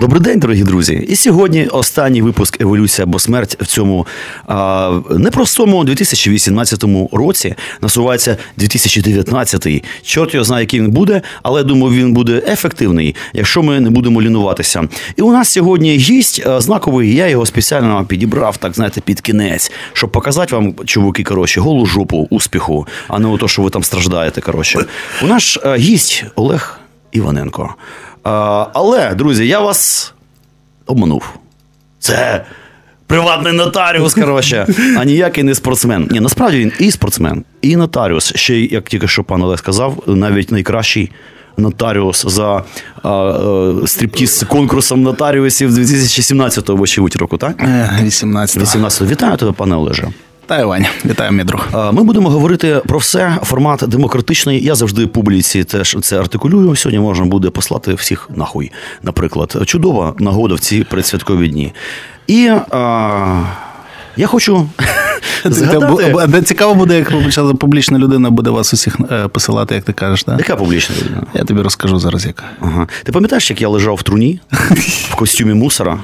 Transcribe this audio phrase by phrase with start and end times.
[0.00, 1.04] Добрий день, дорогі друзі.
[1.08, 4.06] І сьогодні останній випуск Еволюція або смерть в цьому
[4.46, 7.54] а, непростому 2018 році.
[7.80, 9.84] Насувається 2019.
[10.02, 14.22] Чорт його знає, який він буде, але думаю, він буде ефективний, якщо ми не будемо
[14.22, 14.88] лінуватися.
[15.16, 17.14] І у нас сьогодні гість знаковий.
[17.14, 22.26] Я його спеціально підібрав, так знаєте, під кінець, щоб показати вам, чуваки, коротше, голу жопу
[22.30, 24.40] успіху, а не то, що ви там страждаєте.
[24.40, 24.84] Коротше,
[25.22, 26.80] у наш гість Олег
[27.12, 27.74] Іваненко.
[28.22, 30.12] Але, друзі, я вас
[30.86, 31.24] обманув.
[31.98, 32.44] Це
[33.06, 34.66] приватний нотаріус, коротше,
[34.98, 36.08] а ніякий не спортсмен.
[36.10, 38.32] Ні, насправді він і спортсмен, і нотаріус.
[38.36, 41.10] Ще, як тільки що пан Олег сказав, навіть найкращий
[41.56, 42.64] нотаріус за
[43.02, 47.62] а, а, стріптіз конкурсом нотаріусів 2017 вочевидь року, так?
[48.02, 50.08] 18 18 Вітаю тебе, пане Олеже.
[50.50, 50.88] Вітаю, Ваня.
[51.04, 51.68] Вітаю, мій друг.
[51.92, 53.38] Ми будемо говорити про все.
[53.42, 54.64] Формат демократичний.
[54.64, 56.76] Я завжди публіці теж це артикулюю.
[56.76, 58.72] Сьогодні можна буде послати всіх нахуй.
[59.02, 61.72] Наприклад, чудова нагода в ці предсвяткові дні.
[62.26, 63.42] І а,
[64.16, 64.68] я хочу
[65.44, 66.42] згадати...
[66.42, 70.24] Цікаво буде, як публічна людина буде вас усіх е, посилати, як ти кажеш.
[70.24, 70.38] так?
[70.38, 71.22] Яка публічна людина?
[71.34, 72.44] Я тобі розкажу зараз, яка.
[72.60, 72.88] Ага.
[73.02, 74.40] Ти пам'ятаєш, як я лежав в труні
[75.10, 75.98] в костюмі мусора,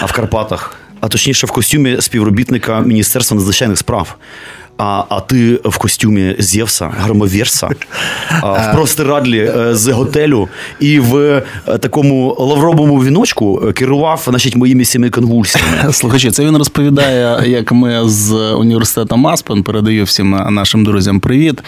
[0.00, 0.78] а в Карпатах?
[1.00, 4.16] А точніше, в костюмі співробітника Міністерства надзвичайних справ.
[4.78, 7.68] А а ти в костюмі Зевса, громовірса,
[8.42, 10.48] в простирадлі з готелю
[10.80, 11.42] і в
[11.80, 15.68] такому лавровому віночку керував значить, моїми сіми конвульсіями.
[15.92, 21.62] Слухачі, це він розповідає, як ми з університету Маспен передаю всім нашим друзям привіт.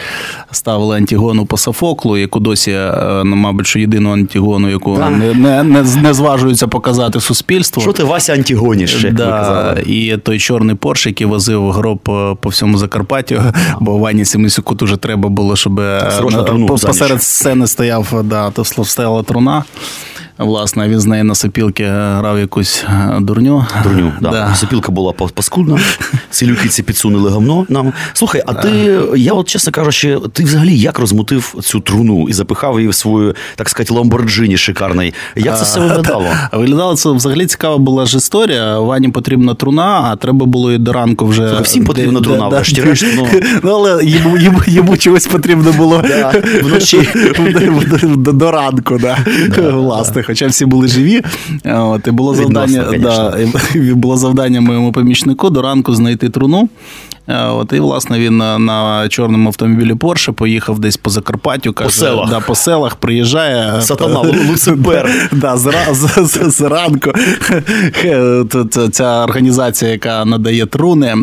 [0.50, 2.78] Ставили Антігону по Софоклу, яку досі,
[3.24, 7.82] ну, мабуть, що єдину Антігону, яку не, не, не, не зважуються показати суспільству.
[7.82, 9.76] Що ти Вася Антігоніш, да?
[9.86, 11.98] І той чорний Порш, який возив гроб
[12.40, 12.99] по всьому Закарпаттю.
[13.00, 13.42] Закарпаттю,
[13.80, 15.80] бо Вані Семисюку дуже треба було, щоб
[16.44, 19.64] труну посеред сцени стояв, да, то стояла труна.
[20.40, 22.84] Власне, він з неї на сопілки грав якусь
[23.20, 23.66] дурню.
[23.82, 24.30] Дурню, да.
[24.30, 24.54] да.
[24.54, 25.78] Сопілка була паскудна,
[26.70, 27.92] ці підсунули говно нам.
[28.12, 32.78] Слухай, а ти, я от чесно кажучи, ти взагалі як розмутив цю труну і запихав
[32.78, 35.14] її в свою, так сказати, ламборджині шикарний?
[35.36, 36.26] Як це все виглядало?
[36.52, 38.78] Виглядало це взагалі цікава була ж історія.
[38.78, 41.46] Вані потрібна труна, а треба було і до ранку вже.
[41.46, 43.06] Слухай, всім потрібна труна, врешті-решт.
[43.16, 43.26] Ну,
[43.62, 46.04] ну але йому, йому, йому чогось потрібно було
[46.62, 47.08] вночі
[48.16, 49.18] до ранку, да.
[49.70, 51.22] власне хоча всі були живі.
[51.64, 53.36] От, І було завдання да,
[53.94, 56.68] було завдання моєму помічнику до ранку знайти труну.
[57.52, 61.72] От, І, власне, він на, на чорному автомобілі Порше поїхав десь по Закарпаттю.
[61.72, 62.30] Каже, по селах.
[62.30, 63.82] Да, по селах приїжджає.
[63.82, 65.10] Сатана, Луципер.
[65.32, 67.12] Да, зранку
[68.92, 71.14] ця організація, яка надає труни,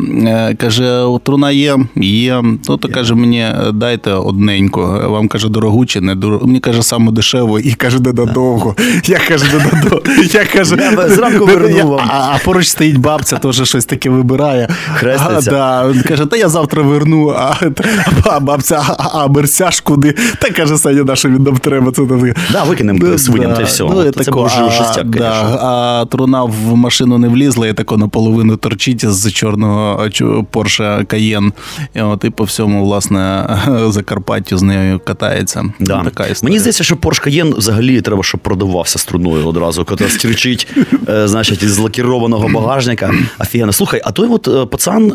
[0.57, 2.43] каже: труна є, є.
[2.69, 4.81] Ну, то каже, мені дайте одненьку.
[5.05, 6.47] Вам каже, дорогу чи не дорогу.
[6.47, 8.75] Мені каже, саме дешево, і каже, недодовго.
[9.05, 10.01] Я кажу, недодовго.
[10.33, 12.09] Я кажу, зранку верну вам.
[12.09, 14.69] А, а поруч стоїть бабця, теж щось таке вибирає.
[14.93, 15.93] Хреститься.
[16.03, 17.55] Каже, та я завтра верну, а,
[18.23, 20.15] а бабця, а, а мерсяж куди?
[20.41, 21.91] Та каже, Саня, на що він нам треба.
[21.91, 22.01] Це
[22.51, 23.83] да, викинемо свиням, та й все.
[23.83, 25.31] Ну, це був а, жестяк, да,
[25.61, 30.03] а труна в машину не влізла, і тако наполовину торчить з чорного
[30.53, 31.51] Porsche Cayenne.
[31.93, 33.49] І от і по всьому, власне,
[33.89, 35.63] Закарпаттю з нею катається.
[35.79, 36.03] Да.
[36.03, 36.51] Така історія.
[36.51, 40.67] Мені здається, що Porsche Cayenne взагалі треба, щоб продавався струною одразу, коли стрічить,
[41.25, 43.13] значить, із лакірованого багажника.
[43.39, 43.73] Офігенно.
[43.73, 45.13] Слухай, а той от пацан,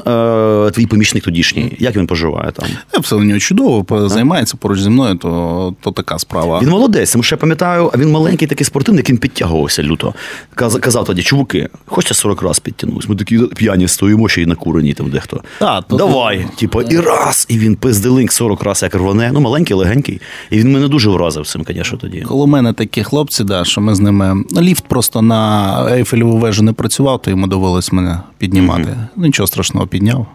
[0.72, 2.66] твій помічник тодішній, як він поживає там?
[3.00, 6.60] Все у нього чудово, займається поруч зі мною, то, то така справа.
[6.62, 10.15] Він молодець, тому що я пам'ятаю, а він маленький такий спортивний, яким підтягувався люто.
[10.55, 13.09] Казав тоді, чуваки, хочете 40 разів підтягнусь?
[13.09, 15.43] Ми такі п'яні стоїмо ще й на курені там дехто.
[15.60, 16.56] А, то Давай, то...
[16.56, 19.30] типу, і раз, і він пизделинк 40 разів як рване.
[19.34, 20.21] Ну, маленький, легенький.
[20.51, 22.21] І він мене дуже вразив цим, звісно, тоді.
[22.21, 24.45] Коло мене такі хлопці, да, що ми з ними.
[24.60, 28.83] Ліфт просто на Ейфелеву вежу не працював, то йому довелось мене піднімати.
[28.83, 29.07] Mm-hmm.
[29.16, 30.27] Ну, нічого страшного, підняв.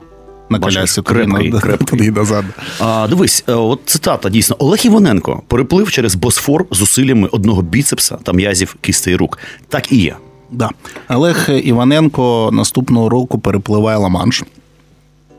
[0.49, 1.87] На колясі крепкий, туди, крепкий.
[1.87, 2.45] туди і назад.
[2.79, 4.55] А, Дивись, от цитата дійсно.
[4.59, 9.37] Олег Іваненко переплив через Босфор зусиллями одного біцепса та м'язів кістей рук.
[9.69, 10.15] Так і є.
[10.51, 10.69] Да.
[11.09, 14.43] Олег Іваненко наступного року перепливає Ла-Манш.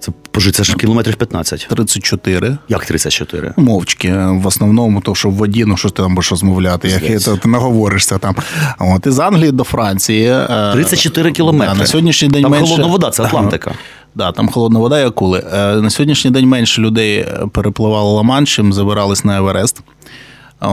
[0.09, 1.67] Це Боже, це ж кілометрів 15.
[1.71, 2.59] 34.
[2.69, 3.53] Як 34?
[3.57, 4.15] Мовчки.
[4.17, 7.49] В основному, то що в воді, ну що ти там будеш розмовляти, як ти, ти
[7.49, 8.35] наговоришся там.
[8.79, 10.37] От із Англії до Франції.
[10.73, 11.75] 34 кілометри.
[11.75, 12.67] Да, на сьогоднішній день там менше...
[12.67, 13.73] холодна вода, це Атлантика.
[14.15, 15.45] Да, там холодна вода і акули.
[15.53, 19.81] На сьогоднішній день менше людей перепливало Ла-Манш, чим забирались на Еверест.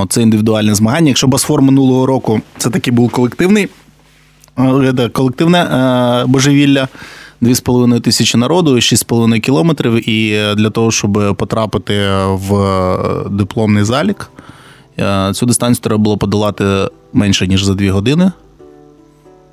[0.10, 1.08] Це індивідуальне змагання.
[1.08, 3.68] Якщо Босфор минулого року це такий був колективний,
[5.14, 6.88] колективне божевілля.
[7.46, 10.10] 2,5 тисячі народу, 6,5 кілометрів.
[10.10, 12.98] І для того, щоб потрапити в
[13.30, 14.30] дипломний залік,
[15.34, 16.66] цю дистанцію треба було подолати
[17.14, 18.32] менше, ніж за 2 години.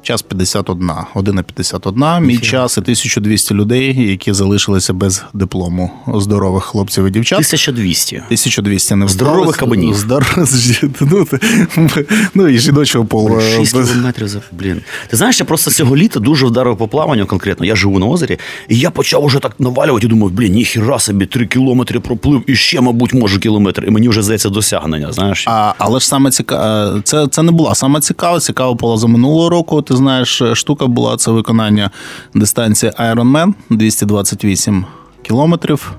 [0.03, 7.07] Час 51, година 51, мій час і 1200 людей, які залишилися без диплому здорових хлопців
[7.07, 7.39] і дівчат.
[7.39, 8.17] 1200.
[8.17, 9.95] 1200 не здорових кабанів.
[9.95, 10.37] Здоров...
[11.77, 11.89] Ну,
[12.35, 13.41] ну і жіночого полу.
[13.41, 14.81] 6 кілометрів за блін.
[15.09, 17.67] Ти знаєш, я просто цього літа дуже вдарив по плаванню конкретно.
[17.67, 18.39] Я живу на озері,
[18.69, 22.55] і я почав уже так навалювати і думав, блін, ніхіра собі 3 кілометри проплив і
[22.55, 23.85] ще, мабуть, може кілометр.
[23.89, 25.13] І мені вже здається досягнення.
[25.13, 25.45] знаєш.
[25.49, 28.41] А, Але ж саме цікаве, це, це не була саме цікаво.
[28.41, 31.91] Цікаво було за минулого року ти знаєш, штука була це виконання
[32.35, 34.85] дистанції Ironman 228
[35.23, 35.93] кілометрів.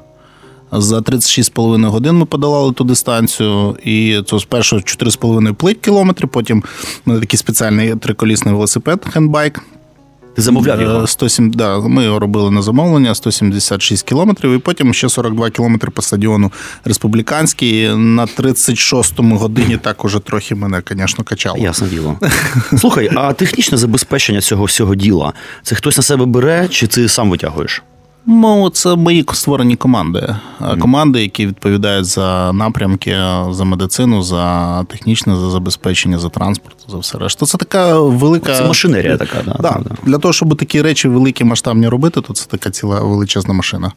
[0.72, 6.64] За 36,5 годин ми подолали ту дистанцію, і це спершу 4,5 плить кілометри, потім
[7.06, 9.62] у мене такий спеціальний триколісний велосипед, хендбайк.
[10.36, 11.08] Ти замовляв його?
[11.08, 16.02] 107, да, Ми його робили на замовлення 176 кілометрів, і потім ще 42 кілометри по
[16.02, 16.52] стадіону
[16.86, 17.96] республіканський.
[17.96, 21.58] На 36-му годині так уже трохи мене, звісно, качало.
[21.58, 22.20] Ясне діло.
[22.78, 25.34] Слухай, а технічне забезпечення цього всього діла
[25.64, 27.84] це хтось на себе бере, чи ти сам витягуєш?
[28.26, 30.36] Ну, це мої створені команди.
[30.80, 33.16] Команди, які відповідають за напрямки,
[33.50, 37.46] за медицину, за технічне за забезпечення, за транспорт, за все решта.
[37.46, 39.80] Це така велика Це машинерія така, да, да.
[39.84, 39.96] да.
[40.04, 43.92] Для того, щоб такі речі великі масштабні робити, то це така ціла величезна машина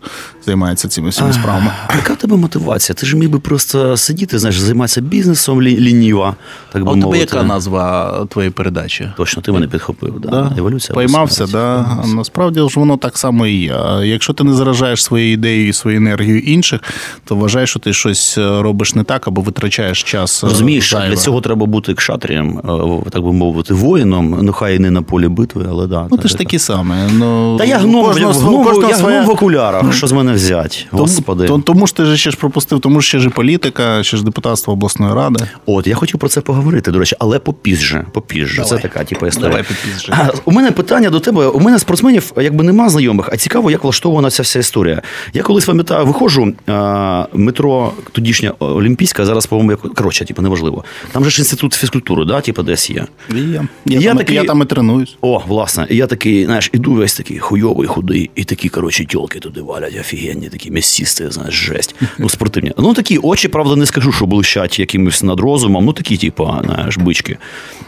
[0.46, 1.70] займається цими всіма справами.
[1.88, 2.94] А яка в тебе мотивація?
[2.94, 6.34] Ти ж міг би просто сидіти, знаєш, займатися бізнесом лініво.
[6.72, 9.12] Так би а у тебе яка назва твоєї передачі?
[9.16, 10.20] Точно, ти мене підхопив.
[10.20, 10.28] Да?
[10.28, 10.52] Да?
[10.58, 10.94] Еволюція.
[10.94, 11.98] Поймався, да.
[12.14, 13.72] Насправді ж воно так само і
[14.04, 16.80] є якщо ти не заражаєш своєю ідеєю і своєю енергією інших,
[17.24, 20.44] то вважаєш, що ти щось е, робиш не так або витрачаєш час.
[20.44, 21.08] Е, Розумієш, зайве.
[21.08, 24.38] для цього треба бути кшатрієм, е, так би мовити, воїном.
[24.42, 26.08] Ну хай і не на полі битви, але да.
[26.10, 27.08] Ну ти ж такі саме.
[27.12, 29.16] Ну, Та я гном, кожного, гном, кожного я своя...
[29.16, 29.94] гном в окулярах.
[29.94, 30.86] Що з мене взять?
[30.90, 31.46] Господи.
[31.46, 34.16] Тому, тому ж ти ж ще ж пропустив, тому що ще ж і політика, ще
[34.16, 35.44] ж депутатство обласної ради.
[35.66, 38.06] От я хотів про це поговорити, до речі, але попізже.
[38.12, 38.62] попізже.
[38.62, 38.70] Давай.
[38.70, 39.50] Це така, типу, історія.
[39.50, 40.12] Давай попізже.
[40.12, 41.46] А, у мене питання до тебе.
[41.46, 45.02] У мене спортсменів якби нема знайомих, а цікаво, як влаштована ця вся історія.
[45.32, 46.54] Я колись пам'ятаю, виходжу,
[47.34, 50.84] метро тодішня Олімпійська, зараз, по-моєму, як коротше, типу, неважливо.
[51.12, 53.06] Там же ж інститут фізкультури, да, типу, десь є.
[53.34, 53.62] Є.
[53.84, 55.16] Я, я, там, такий, я там і тренуюсь.
[55.20, 55.86] О, власне.
[55.90, 59.96] І я такий, знаєш, іду весь такий хуйовий, худий, і такі, коротше, тілки туди валять,
[60.00, 61.94] офігенні, такі м'ясісти, знаєш, жесть.
[62.18, 62.72] Ну, спортивні.
[62.78, 66.96] Ну, такі очі, правда, не скажу, що блищать якимось над розумом, ну такі, типу, знаєш,
[66.96, 67.38] бички.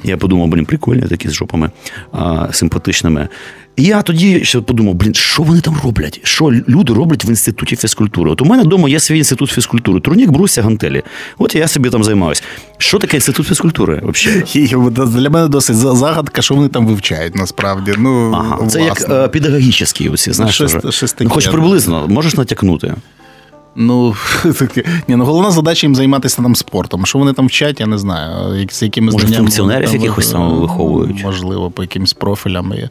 [0.04, 1.70] Я подумав, блін, прикольні такі з жопами
[2.12, 3.28] а, симпатичними.
[3.78, 6.20] І я тоді ще подумав, блін, що вони там роблять?
[6.22, 8.30] Що люди роблять в інституті фізкультури?
[8.30, 10.00] От у мене вдома є свій інститут фізкультури.
[10.00, 11.02] Турнік, бруся, гантелі.
[11.38, 12.42] От я собі там займаюся.
[12.78, 14.02] Що таке інститут фізкультури?
[14.04, 14.90] взагалі?
[15.06, 17.94] Для мене досить загадка, що вони там вивчають насправді.
[17.98, 20.54] Ну, ага, Це як е, педагогічні оці, знаєш.
[20.54, 21.24] Щось, щось таке.
[21.24, 22.94] Ну, хоч приблизно, можеш натякнути.
[23.80, 24.14] Ну.
[25.08, 27.06] Ні, ну головна задача їм займатися там спортом.
[27.06, 28.66] Що вони там вчать, я не знаю.
[28.70, 31.24] З якими Може, функціонерів якихось там виховують.
[31.24, 32.72] Можливо, по якимось профілям.
[32.72, 32.88] Е,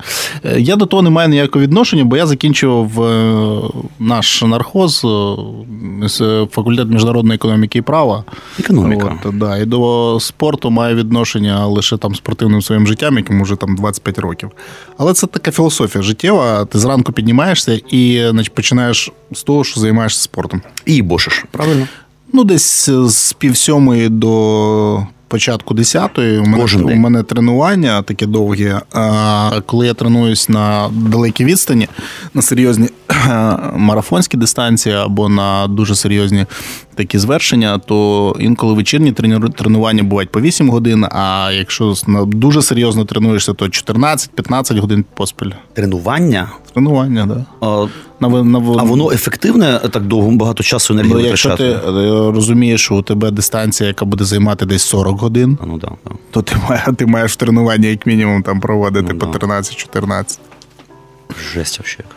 [0.60, 3.62] я до того не маю ніякого відношення, бо я закінчував е,
[4.00, 5.06] наш нархоз
[6.52, 8.24] факультет міжнародної економіки і права.
[8.60, 9.20] Економіка.
[9.26, 13.76] От, да, І до спорту маю відношення лише там спортивним своїм життям, яким вже там
[13.76, 14.52] 25 років.
[14.98, 16.66] Але це така філософія життєва.
[16.66, 20.62] Ти зранку піднімаєшся і значить, починаєш з того, що займаєшся спортом.
[20.86, 21.88] І бошиш, правильно?
[22.34, 26.40] Ну, десь з пів сьомої до початку десятої.
[26.40, 28.82] У мене, Кожен у мене тренування таке довге.
[28.94, 31.88] А коли я тренуюсь на далекій відстані,
[32.34, 32.90] на серйозні
[33.76, 36.46] марафонські дистанції або на дуже серйозні
[36.96, 39.12] такі звершення, то інколи вечірні
[39.58, 41.06] тренування бувають по 8 годин.
[41.12, 41.94] А якщо
[42.28, 45.52] дуже серйозно тренуєшся, то 14-15 годин поспіль.
[45.74, 46.50] Тренування?
[46.74, 47.38] Тренування, так.
[47.62, 47.88] Да.
[48.20, 48.28] А...
[48.28, 51.80] На, на, а воно ефективне так довго багато часу енергії ну, Якщо ти е,
[52.32, 56.12] розумієш, що у тебе дистанція, яка буде займати десь 40 годин, ну, да, да.
[56.32, 60.40] то ти маєш, ти маєш тренування як мінімум там проводити ну, по 13-14.
[61.54, 62.14] Жесть взагалі.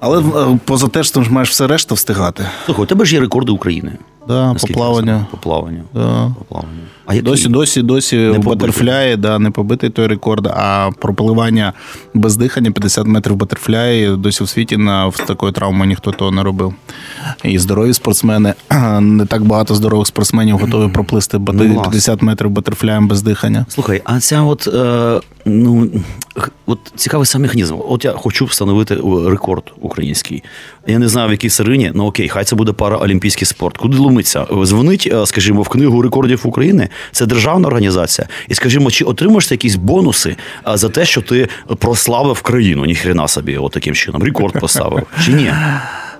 [0.00, 0.22] Але
[0.64, 2.46] поза те що ти ж маєш все решта встигати.
[2.64, 3.92] Слухай, у тебе ж є рекорди України.
[4.28, 5.26] Да, по плаванню.
[5.30, 5.84] По плаванню.
[5.94, 6.34] Да.
[6.38, 6.80] По плаванню.
[7.06, 7.30] А який?
[7.30, 11.72] Досі, досі, досі не в батерфляї, да, не побитий той рекорд, а пропливання
[12.14, 16.42] без дихання 50 метрів батерфляї досі в світі на в такої травми ніхто того не
[16.42, 16.74] робив.
[17.44, 18.54] І здорові спортсмени,
[19.00, 23.66] не так багато здорових спортсменів готові проплисти 50 ну, метрів батерфляєм без дихання.
[23.68, 25.90] Слухай, а ця от, е, ну,
[26.66, 27.76] от цікавий сам механізм.
[27.88, 30.42] От я хочу встановити рекорд український.
[30.86, 33.76] Я не знаю, в якій сирині, ну окей, хай це буде параолімпійський спорт.
[33.76, 34.46] Куди ломиться?
[34.64, 36.88] Дзвонить, е, скажімо, в книгу рекордів України.
[37.12, 38.28] Це державна організація.
[38.48, 40.36] І скажімо, чи отримаєш ти якісь бонуси
[40.74, 41.48] за те, що ти
[41.78, 42.84] прославив країну?
[42.84, 44.22] Ніхрена собі, от таким чином.
[44.22, 45.02] Рекорд поставив.
[45.24, 45.52] Чи ні?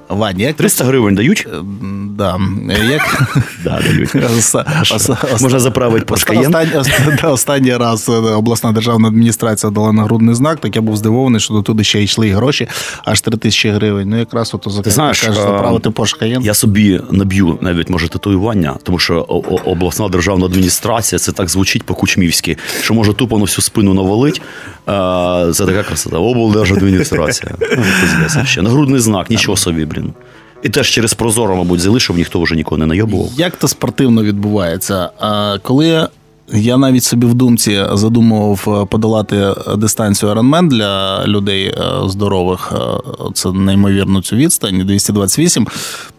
[0.09, 1.47] Вань, як 300 гривень дають?
[1.53, 1.57] Е,
[2.17, 2.39] да.
[2.91, 3.29] Як...
[3.65, 4.15] да, дають.
[5.41, 6.55] Можна заправити Пашкаєн.
[7.23, 11.63] Останній раз е, обласна державна адміністрація дала нагрудний знак, так я був здивований, що до
[11.63, 12.69] туди ще йшли гроші,
[13.05, 14.09] аж 3 тисячі гривень.
[14.09, 16.43] Ну, якраз ото за знаєш, кажеш, заправити Пашкаєн.
[16.43, 19.21] Я собі наб'ю навіть, може, татуювання, тому що
[19.65, 24.43] обласна державна адміністрація це так звучить по-кучмівськи, що може тупо на всю спину навалить.
[25.55, 26.19] Це така красота.
[26.19, 27.55] Облдержадміністрація.
[28.57, 28.63] Ну.
[28.63, 30.13] Нагрудний знак, нічого собі, блін.
[30.63, 33.31] І теж через Прозоро, мабуть, зали, щоб ніхто вже нікого не найобував.
[33.37, 35.11] Як це спортивно відбувається?
[35.21, 36.09] А Коли
[36.53, 41.75] я навіть собі в думці задумував подолати дистанцію Ironman для людей е,
[42.09, 42.79] здорових, е,
[43.35, 45.67] це неймовірно цю відстань, 228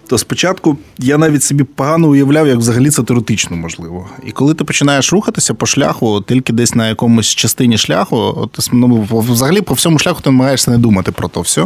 [0.09, 4.07] то спочатку я навіть собі погано уявляв, як взагалі це теоретично можливо.
[4.27, 9.07] І коли ти починаєш рухатися по шляху, тільки десь на якомусь частині шляху, ти ну,
[9.11, 11.65] взагалі по всьому шляху ти намагаєшся не думати про то все,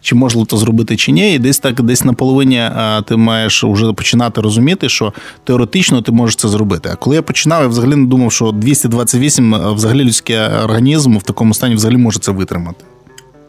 [0.00, 1.34] чи можливо то зробити, чи ні.
[1.34, 2.70] І десь так, десь на половині
[3.08, 5.12] ти маєш вже починати розуміти, що
[5.44, 6.90] теоретично ти можеш це зробити.
[6.92, 11.54] А коли я починав, я взагалі не думав, що 228 взагалі людський організм в такому
[11.54, 12.84] стані взагалі може це витримати.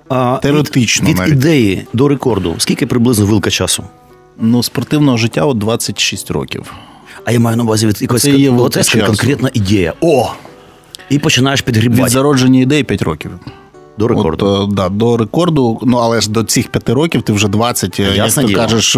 [0.10, 1.10] А Теоретично.
[1.10, 3.84] Від, від ідеї до рекорду, скільки приблизно вилка часу?
[4.40, 6.74] Ну, спортивного життя от 26 років.
[7.26, 9.94] А я маю на увазі від якоїсь Це є конкретна ідея.
[10.02, 10.32] О!
[11.10, 12.04] І починаєш підгрібати.
[12.04, 13.32] Від зародження ідеї 5 років.
[13.98, 14.46] До рекорду.
[14.46, 18.00] От, е, да, До рекорду, ну але ж до цих п'яти років ти вже 20,
[18.00, 18.98] е, Ясно як ти кажеш,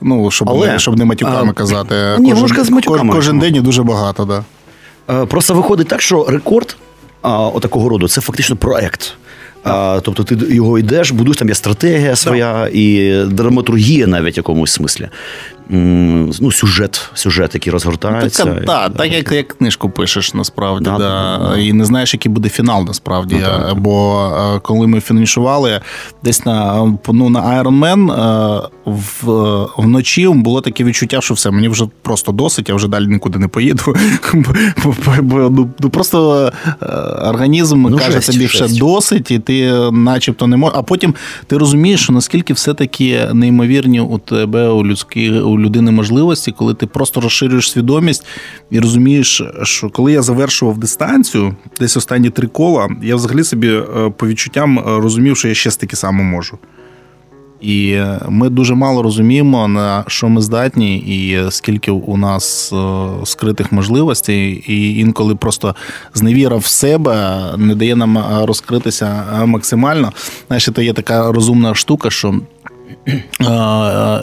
[0.00, 1.94] ну, щоб але, не, щоб не матюками а, казати.
[2.18, 3.14] Ні, кожен, з матюками.
[3.14, 4.44] Кожен день і дуже багато, да.
[5.10, 6.76] Е, просто виходить так, що рекорд
[7.22, 9.14] а, отакого роду це фактично проект.
[9.64, 14.72] А, Тобто ти його йдеш, будуєш, там є стратегія своя і драматургія навіть в якомусь
[14.72, 15.08] смислі
[15.68, 18.44] ну, сюжет, сюжет, який розгортається.
[18.44, 20.84] Так, та, так як як книжку пишеш, насправді.
[20.84, 23.36] Да, да, І не знаєш, який буде фінал, насправді.
[23.68, 24.26] Ну, Бо
[24.56, 25.80] е, коли ми фінішували
[26.24, 31.68] десь на ну, на Iron Man, е, в, вночі було таке відчуття, що все, мені
[31.68, 33.82] вже просто досить, я вже далі нікуди не поїду.
[35.22, 36.52] Ну, ну, Просто
[36.82, 36.86] е,
[37.28, 40.78] організм ну, каже тобі ще досить, і ти начебто не можеш.
[40.78, 41.14] А потім
[41.46, 46.86] ти розумієш, що наскільки все-таки неймовірні у тебе у людських у людини можливості, коли ти
[46.86, 48.26] просто розширюєш свідомість
[48.70, 54.12] і розумієш, що коли я завершував дистанцію, десь останні три кола, я взагалі собі е,
[54.16, 56.58] по відчуттям е, розумів, що я ще таки само можу.
[57.60, 62.72] І е, ми дуже мало розуміємо, на що ми здатні, і скільки у нас
[63.24, 65.74] скритих можливостей, і інколи просто
[66.14, 70.12] зневіра в себе не дає нам розкритися максимально.
[70.46, 72.40] Знаєш, це є така розумна штука, що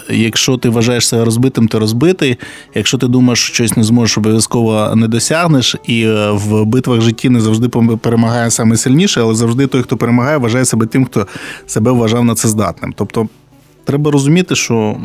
[0.09, 2.37] Якщо ти вважаєш себе розбитим, ти розбитий.
[2.75, 7.29] Якщо ти думаєш, що щось не зможеш, обов'язково не досягнеш, і е, в битвах житті
[7.29, 8.77] не завжди перемагає саме
[9.19, 11.27] але завжди той, хто перемагає, вважає себе тим, хто
[11.67, 12.93] себе вважав на це здатним.
[12.97, 13.27] Тобто
[13.89, 14.95] треба розуміти, що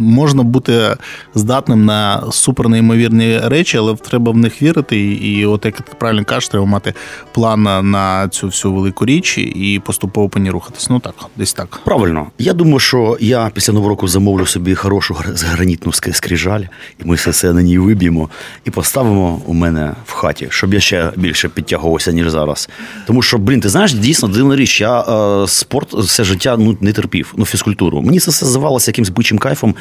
[0.00, 0.96] можна бути
[1.34, 5.00] здатним на супернеймовірні речі, але треба в них вірити.
[5.00, 6.94] І, от як ти правильно кажеш, треба мати
[7.32, 10.90] план на цю всю велику річ і поступово по ній рухатись.
[10.90, 11.80] Ну так, десь так.
[11.84, 12.26] Правильно.
[12.38, 16.62] Я думаю, що я після нового року замовлю собі хорошу гранітну скрижаль,
[17.04, 18.28] і ми все це на ній виб'ємо
[18.64, 22.68] і поставимо у мене в хаті, щоб я ще більше підтягувався, ніж зараз.
[23.06, 24.80] Тому що, блін, ти знаєш, дійсно дивна річ.
[24.80, 28.02] Я е, спорт все життя ну, не терпів, ну фізкультуру.
[28.08, 29.74] Мені це все здавалося якимсь бичим кайфом,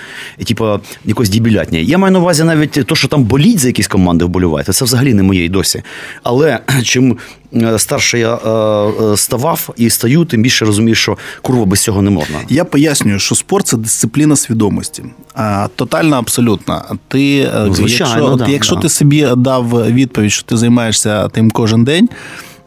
[0.46, 1.80] типу, якось дібілятня.
[1.80, 5.14] Я маю на увазі навіть те, що там боліть за якісь команди вболіваєте, це взагалі
[5.14, 5.84] не моє й досі.
[6.24, 7.18] Але чим
[7.54, 8.50] е, старше я е,
[9.04, 12.40] е, ставав і стаю, тим більше розумію, що курва без цього не можна.
[12.50, 15.04] Я пояснюю, що спорт це дисципліна свідомості.
[15.76, 16.86] Тотально абсолютно.
[17.08, 18.82] Ти, ну, Звичайно, якщо, да, якщо да.
[18.82, 22.10] ти собі дав відповідь, що ти займаєшся тим кожен день.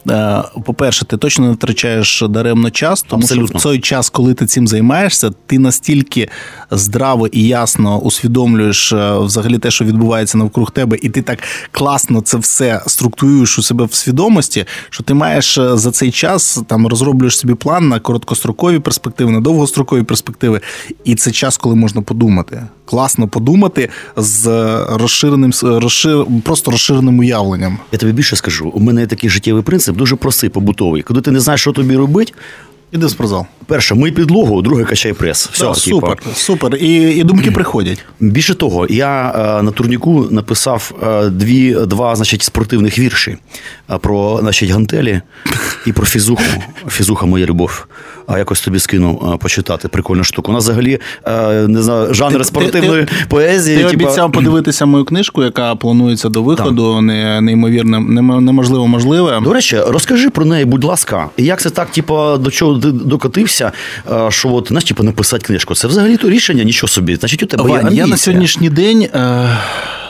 [0.08, 3.60] Е, по-перше, ти точно не втрачаєш даремно час, тому Абсолютно.
[3.60, 6.28] що в цей час, коли ти цим займаєшся, ти настільки
[6.70, 11.38] здраво і ясно усвідомлюєш е, взагалі те, що відбувається навкруг тебе, і ти так
[11.70, 16.62] класно це все структуруєш у себе в свідомості, що ти маєш е, за цей час
[16.66, 20.60] там розроблюєш собі план на короткострокові перспективи, на довгострокові перспективи,
[21.04, 24.46] і це час, коли можна подумати класно подумати з
[24.90, 27.78] розширеним розшир, просто розширеним уявленням.
[27.92, 28.68] Я тобі більше скажу.
[28.74, 31.02] У мене такий життєвий принцип, дуже простий, побутовий.
[31.02, 32.32] Коли ти не знаєш, що тобі робити.
[32.92, 33.46] Іди в спортзал.
[33.66, 35.48] Перше, мий підлогу, друге качай прес.
[35.52, 36.30] Все, да, супер, типу.
[36.34, 36.76] супер.
[36.76, 38.04] І і думки приходять.
[38.20, 43.36] Більше того, я е, на турніку написав е, дві, два значить, спортивних вірші
[43.90, 45.20] е, про значить, гантелі
[45.86, 46.42] і про фізуху.
[46.88, 47.86] Фізуха моя любов.
[48.26, 49.88] А якось тобі скину почитати.
[49.88, 50.52] Прикольну штуку.
[50.52, 50.98] У нас взагалі
[51.68, 53.76] не знаю, жанр ти, спортивної ти, поезії.
[53.76, 54.04] Ти типа...
[54.04, 57.00] обіцяв подивитися мою книжку, яка планується до виходу.
[57.00, 58.00] Не, неймовірно,
[58.40, 59.40] неможливо можливе.
[59.44, 63.72] До речі, розкажи про неї, будь ласка, як це так, типу, до чого докотився?
[64.28, 65.74] Що от, знаєш, типу, написати книжку?
[65.74, 67.16] Це взагалі то рішення, нічого собі.
[67.16, 69.02] Значить, у тебе Вань, є Я на сьогоднішній день.
[69.02, 69.58] Е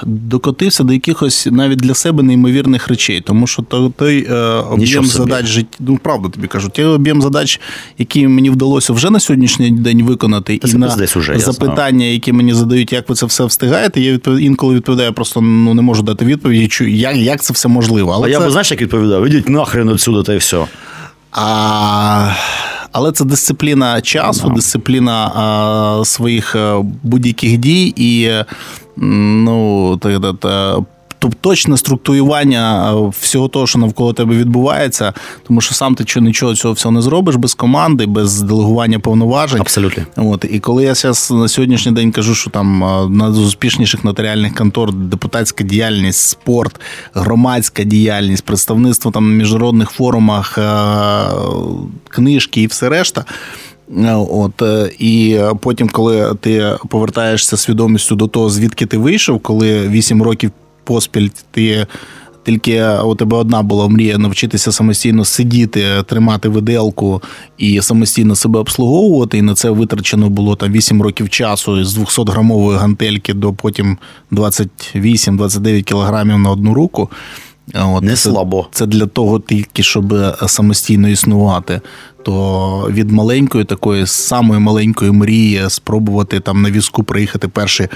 [0.02, 3.62] докотився до якихось навіть для себе неймовірних речей, тому що
[3.96, 7.60] той е, об'єм задач життя, ну правда тобі кажу, той об'єм задач,
[7.98, 12.54] які мені вдалося вже на сьогоднішній день виконати, Та і на уже, запитання, які мені
[12.54, 14.38] задають, як ви це все встигаєте, я відпов...
[14.38, 18.12] інколи відповідаю, просто ну не можу дати відповіді, як як це все можливо.
[18.14, 18.32] Але а це...
[18.32, 19.26] я би знаєш, як відповідав?
[19.26, 20.64] Ідіть нахрен отсюди, та й все.
[21.32, 22.32] А...
[22.92, 24.54] Але це дисципліна часу, no.
[24.54, 26.56] дисципліна а, своїх
[27.02, 28.30] будь-яких дій і
[28.96, 30.78] ну, так, так,
[31.20, 35.12] Тобто точне структурування всього того, що навколо тебе відбувається,
[35.46, 39.60] тому що сам ти нічого цього всього не зробиш без команди, без делегування повноважень.
[39.60, 40.04] Абсолютно.
[40.16, 42.78] От і коли я зараз на сьогоднішній день кажу, що там
[43.10, 46.80] на з успішніших нотаріальних контор депутатська діяльність, спорт,
[47.14, 50.58] громадська діяльність, представництво там на міжнародних форумах,
[52.08, 53.24] книжки і все решта.
[54.30, 54.62] От
[54.98, 60.50] і потім, коли ти повертаєшся свідомістю до того, звідки ти вийшов, коли 8 років
[60.84, 61.86] поспіль ти.
[62.42, 67.22] Тільки у тебе одна була мрія навчитися самостійно сидіти, тримати виделку
[67.58, 69.38] і самостійно себе обслуговувати.
[69.38, 73.98] І на це витрачено було там 8 років часу з 200-грамової гантельки до потім
[74.32, 77.10] 28-29 кілограмів на одну руку.
[77.74, 78.68] От, Не слабо.
[78.72, 80.14] Це для того тільки, щоб
[80.46, 81.80] самостійно існувати.
[82.22, 87.88] То від маленької такої самої маленької мрії спробувати там на візку приїхати перші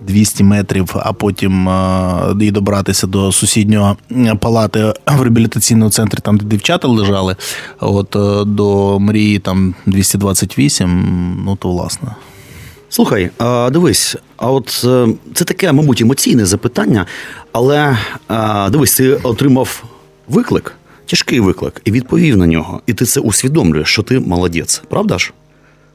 [0.00, 1.68] 200 метрів, а потім
[2.40, 3.96] і добратися до сусіднього
[4.40, 7.36] палати в реабілітаційному центрі, там де дівчата лежали.
[7.80, 12.08] От е, до мрії там 228, ну то власне.
[12.88, 17.06] Слухай, а, дивись, а от е, це таке, мабуть, емоційне запитання,
[17.52, 17.98] але
[18.70, 19.84] дивись, ти отримав
[20.28, 20.74] виклик,
[21.06, 22.80] тяжкий виклик, і відповів на нього.
[22.86, 25.32] І ти це усвідомлюєш, що ти молодець, правда ж?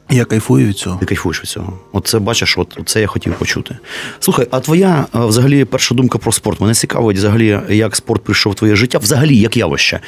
[0.10, 0.98] Я кайфую від цього.
[1.00, 1.80] Ти кайфуєш від цього.
[1.94, 3.78] От це бачиш, от це я хотів почути.
[4.20, 6.62] Слухай, а твоя взагалі перша думка про спорт?
[6.62, 10.00] Мене цікавить взагалі, як спорт прийшов в твоє життя, взагалі як явище.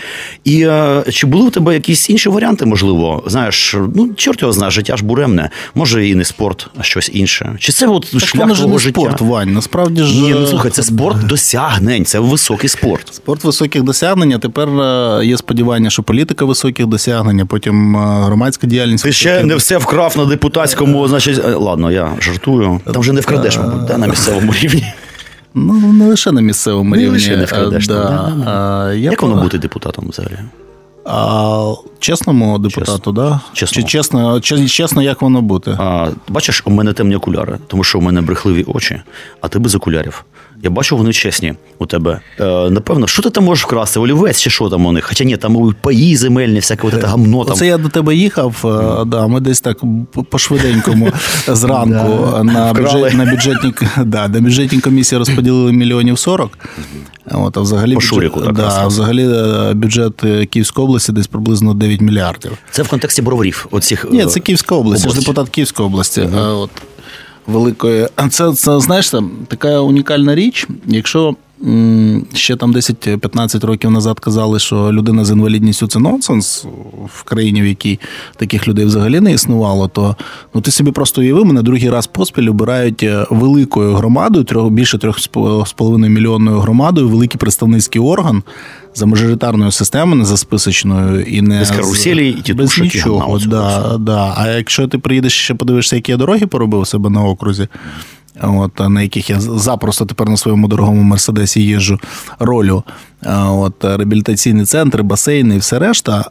[0.43, 0.67] І
[1.11, 3.23] чи були у тебе якісь інші варіанти, можливо?
[3.27, 7.55] Знаєш, ну чорт його знає, життя ж буремне, може і не спорт, а щось інше.
[7.59, 9.01] Чи це от так шлях твого життя?
[9.01, 10.21] спорт, Вань, насправді ж.
[10.21, 13.13] Ні, ну слухай, це спорт досягнень, це високий спорт.
[13.13, 14.33] Спорт високих досягнень.
[14.33, 14.69] а Тепер
[15.23, 19.03] є сподівання, що політика високих досягнень, а потім громадська діяльність.
[19.03, 22.81] Ти ще не все вкрав на депутатському, значить, е, ладно, я жартую.
[22.93, 24.93] Там вже не вкрадеш, мабуть, да, на місцевому рівні.
[25.53, 27.13] Ну, не лише на місцевому не рівні.
[27.13, 27.87] Лише не вкрадеш.
[27.87, 27.93] Да.
[27.93, 28.51] Да.
[28.51, 30.37] А, Як воно бути депутатом взагалі?
[31.05, 33.13] А Чесному депутату, так?
[33.13, 33.39] Да?
[33.53, 33.81] Чесно.
[33.81, 35.77] Чи чесно, чесно, як воно бути?
[35.79, 39.01] А, Бачиш, у мене темні окуляри, тому що у мене брехливі очі,
[39.41, 40.25] а ти без окулярів.
[40.65, 42.19] Я бачу, вони чесні у тебе.
[42.39, 43.99] Е, Напевно, що ти там можеш вкрасти?
[43.99, 45.05] Олівець чи що там у них?
[45.05, 47.45] Хоча ні, там паї земельні, всяке от гамно.
[47.45, 47.55] Там.
[47.55, 48.55] Це я до тебе їхав.
[48.63, 49.05] Mm.
[49.05, 49.77] Да, Ми десь так
[50.29, 51.11] по швиденькому
[51.47, 53.73] зранку на бюджет, на бюджетній
[54.05, 56.57] да, на бюджетній комісії розподілили мільйонів 40.
[57.31, 60.13] От, а взагалі по Шуріку, бюджет, так, да, взагалі е, бюджет
[60.49, 62.51] Київської області десь приблизно 9 мільярдів.
[62.71, 63.67] Це в контексті броварів.
[63.71, 65.15] Оцих, Ні, це Київська область, область.
[65.15, 66.29] це ж депутат Київської області.
[66.35, 66.69] От
[67.47, 68.07] великої.
[68.29, 69.13] Це, це знаєш,
[69.47, 70.67] така унікальна річ.
[70.85, 71.35] Якщо
[72.33, 76.65] ще там 10-15 років назад казали, що людина з інвалідністю це нонсенс
[77.07, 77.99] в країні, в якій
[78.37, 80.15] таких людей взагалі не існувало, то
[80.53, 84.97] ну ти собі просто уяви, мене другий раз поспіль обирають е, великою громадою, трьох більше
[84.97, 88.43] 3,5 мільйонною громадою, великий представницький орган
[88.95, 93.39] за мажоритарною системою, не за списочною і не без каруселі і без нічого.
[93.39, 94.33] Да, да.
[94.37, 97.67] А якщо ти приїдеш ще подивишся, які я дороги поробив у себе на окрузі.
[98.41, 101.99] От, на яких я запросто тепер на своєму дорогому мерседесі їжджу
[102.39, 102.83] ролю.
[103.47, 106.25] От, Реабілітаційні центри, басейни і все решта,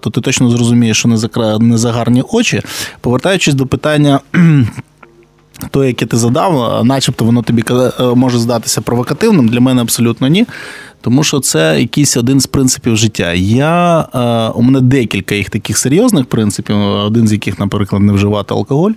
[0.00, 1.28] то ти точно зрозумієш, що не за,
[1.60, 2.62] не за гарні очі.
[3.00, 4.20] Повертаючись до питання.
[5.70, 7.64] То, яке ти задав, начебто воно тобі
[8.14, 10.46] може здатися провокативним, для мене абсолютно ні.
[11.00, 13.32] Тому що це якийсь один з принципів життя.
[13.32, 14.02] Я,
[14.54, 18.92] У мене декілька їх таких серйозних принципів, один з яких, наприклад, не вживати алкоголь.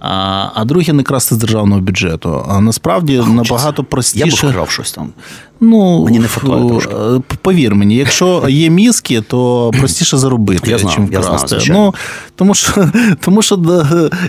[0.00, 2.46] А а друге, не красти з державного бюджету.
[2.48, 3.34] А насправді Хочеться.
[3.34, 4.26] набагато простіше.
[4.26, 5.12] Я б вкрав щось там.
[5.60, 6.94] Ну, Мені не фатує трошки.
[7.42, 11.54] Повір мені, якщо є мізки, то простіше заробити, я знаю, чим вкрасти.
[11.54, 11.94] Я знаю, ну,
[12.34, 12.88] тому що
[13.20, 13.60] тому що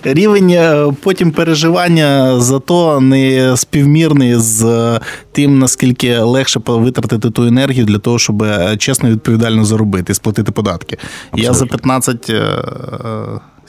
[0.04, 5.00] рівень е, потім переживання за то не співмірний з
[5.32, 10.16] тим, наскільки легше витратити ту енергію для того, щоб е, чесно і відповідально заробити і
[10.16, 10.98] сплатити податки.
[11.32, 11.44] Абсолютно.
[11.44, 12.32] Я за 15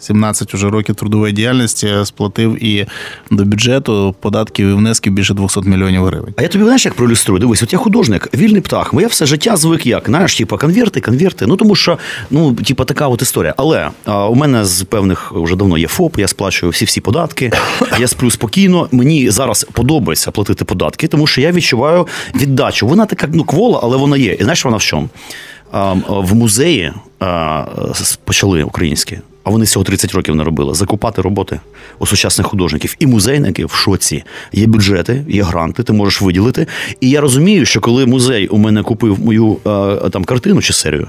[0.03, 2.87] 17 уже років трудової діяльності сплатив і
[3.31, 6.35] до бюджету податків і внесків більше 200 мільйонів гривень.
[6.37, 7.41] А я тобі знаєш, як проілюструю?
[7.41, 8.93] Дивись, от я художник, вільний птах.
[8.93, 10.05] Моє все життя звик як.
[10.07, 11.47] Знаєш, типу, конверти, конверти.
[11.47, 11.99] Ну тому що
[12.31, 13.55] ну, типу, така от історія.
[13.57, 17.53] Але а, у мене з певних вже давно є ФОП, я сплачую всі всі податки,
[17.99, 18.89] я сплю спокійно.
[18.93, 22.87] Мені зараз подобається платити податки, тому що я відчуваю віддачу.
[22.87, 24.33] Вона така ну, квола, але вона є.
[24.33, 25.09] І знаєш, вона в чому?
[26.09, 26.93] В музеї
[28.25, 31.61] почали українські а вони всього 30 років не робили, закупати роботи
[31.99, 34.25] у сучасних художників і музейники в шоці.
[34.53, 36.67] Є бюджети, є гранти, ти можеш виділити.
[37.01, 41.09] І я розумію, що коли музей у мене купив мою е, там картину чи серію,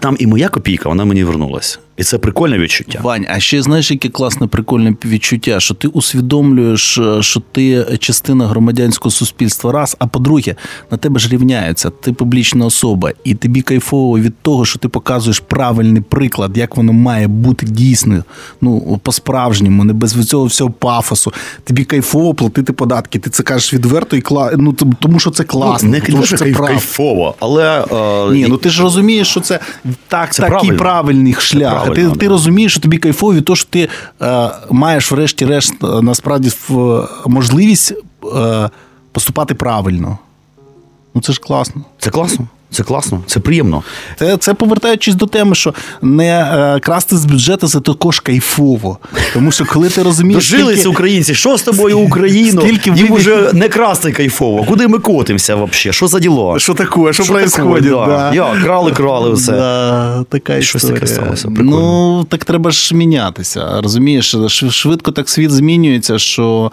[0.00, 1.78] там і моя копійка, вона мені вернулась.
[1.96, 3.00] І це прикольне відчуття.
[3.02, 8.46] Вань, а ще знаєш, яке класне прикольне відчуття, що ти усвідомлюєш, е, що ти частина
[8.46, 10.54] громадянського суспільства, раз, а по-друге,
[10.90, 15.40] на тебе ж рівняється, ти публічна особа, і тобі кайфово від того, що ти показуєш
[15.40, 18.24] правильний приклад, як воно має бути дійсно,
[18.60, 21.32] ну по-справжньому, не без цього всього пафосу.
[21.64, 23.18] Тобі кайфово платити податки.
[23.18, 24.52] Ти це кажеш відверто і кла...
[24.56, 25.88] ну, тому що це класно.
[25.88, 28.32] Ну, не тому, що це кайф, кайфово, але е...
[28.32, 29.60] ні, ну ти ж розумієш, що це
[30.08, 30.78] так, це такий правильно.
[30.78, 33.88] правильний шлях правильно, ти ти розумієш, що тобі кайфові, то що ти
[34.22, 36.50] е, маєш, врешті-решт, насправді насправді
[37.26, 37.94] можливість
[38.36, 38.70] е,
[39.12, 40.18] поступати правильно.
[41.14, 41.84] Ну це ж класно.
[41.98, 42.46] Це класно.
[42.74, 43.82] Це класно, це приємно.
[44.18, 46.40] Це це повертаючись до теми, що не
[46.76, 48.98] е, красти з бюджету це також кайфово.
[49.34, 50.50] Тому що коли ти розумієш.
[50.50, 50.88] Дожилися скільки...
[50.88, 52.62] українці, що з тобою Україно?
[52.62, 53.16] Скільки Їм ви...
[53.16, 54.64] вже не красти кайфово.
[54.64, 55.92] Куди ми котимося взагалі?
[55.92, 56.58] Що за діло?
[56.58, 57.12] Що таке?
[57.12, 57.92] Що происходит?
[57.92, 58.06] Да.
[58.06, 58.34] Да.
[58.34, 59.52] Я, крали, крали все.
[59.52, 61.48] Да, така Щось таке сталося.
[61.48, 61.70] Прикольно.
[61.70, 63.80] Ну, так треба ж мінятися.
[63.82, 64.36] Розумієш,
[64.70, 66.72] швидко так світ змінюється, що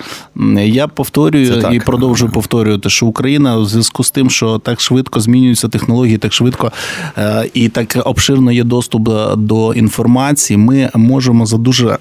[0.56, 5.68] я повторюю і продовжую повторювати, що Україна в зв'язку з тим, що так швидко змінюються
[5.68, 6.72] технології технології так швидко
[7.18, 10.58] е, і так обширно є доступ до інформації.
[10.58, 11.98] Ми можемо за дуже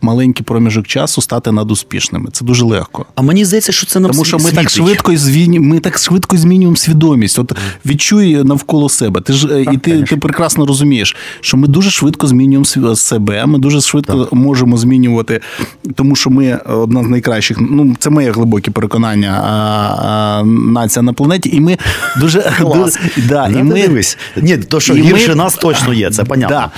[0.00, 2.30] маленький проміжок часу стати надуспішними.
[2.32, 3.06] Це дуже легко.
[3.14, 6.36] А мені здається, що це нам Тому що ми так швидко звіню, ми так швидко
[6.36, 7.38] змінюємо свідомість.
[7.38, 7.52] От
[7.86, 9.20] відчуй навколо себе.
[9.20, 12.64] Ти ж е, так, і ти ти прекрасно розумієш, що ми дуже швидко змінюємо
[12.96, 13.46] себе.
[13.46, 14.32] Ми дуже швидко так.
[14.32, 15.40] можемо змінювати,
[15.94, 17.56] тому що ми одна з найкращих.
[17.60, 19.42] Ну це моє глибоке переконання.
[19.44, 21.78] А, а, нація на планеті, і ми
[22.20, 22.52] дуже
[23.28, 24.18] да, і ми дивись.
[24.36, 26.10] Ні, то що гірше нас точно є.
[26.10, 26.56] Це понятно.
[26.56, 26.70] Да.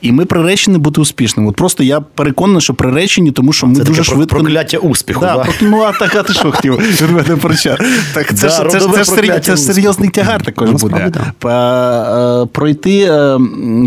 [0.00, 1.48] І ми приречені бути успішними.
[1.48, 5.20] От просто я переконаний, що приречені, тому що ми це дуже швидко прокляття успіху.
[5.20, 5.46] Да, да?
[5.60, 7.76] Ну а так, а ти що хотів від мене про що?
[8.14, 11.12] Так це ж це, це, це, це серйозний тягар також буде.
[11.44, 13.36] Е, пройти е,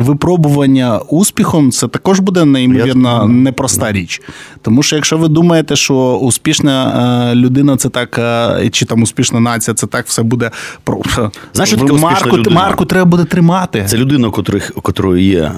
[0.01, 4.21] випробування успіхом, це також буде неймовірно непроста річ.
[4.61, 8.19] Тому що якщо ви думаєте, що успішна е, людина це так,
[8.71, 10.51] чи там успішна нація, це так все буде
[10.83, 11.01] про
[11.53, 13.85] Знаєш, таке марку, марку треба буде тримати.
[13.87, 14.27] Це людина,
[14.75, 15.51] у котрої є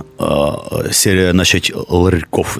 [0.91, 2.57] серія, значить, ларьков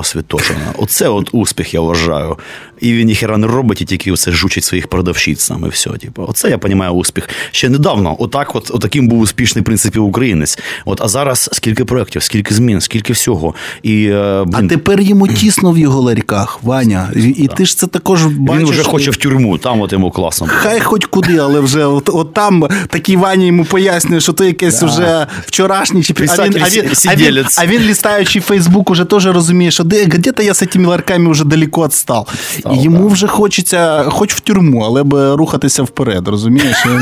[0.00, 0.74] Святошина.
[0.78, 2.38] Оце от успіх, я вважаю.
[2.82, 5.90] І він ніхера не робить, і тільки оце жучить своїх продавщиць саме все.
[5.90, 6.24] Типу.
[6.28, 7.28] Оце я розумію успіх.
[7.50, 10.58] Ще недавно, отак, от, отаким був успішний в принципі українець.
[10.84, 13.54] От, А зараз скільки проєктів, скільки змін, скільки всього.
[13.82, 14.66] І, е, блін...
[14.66, 17.10] А тепер йому тісно в його ларьках, Ваня.
[17.16, 18.62] І, і ти ж це також бачиш.
[18.62, 20.46] Він вже хоче в тюрму, там от йому класно.
[20.50, 24.80] Хай хоч куди, але вже от, от там такий Ваня йому пояснює, що ти якесь
[24.80, 24.86] да.
[24.86, 29.26] вже вчорашній чи а він, а, він, а, він, а він лістаючи Фейсбук, уже теж
[29.26, 32.28] розуміє, що де, где-то я з цими ларками вже далеко відстав.
[32.74, 36.86] І йому вже хочеться, хоч в тюрму, але б рухатися вперед, розумієш?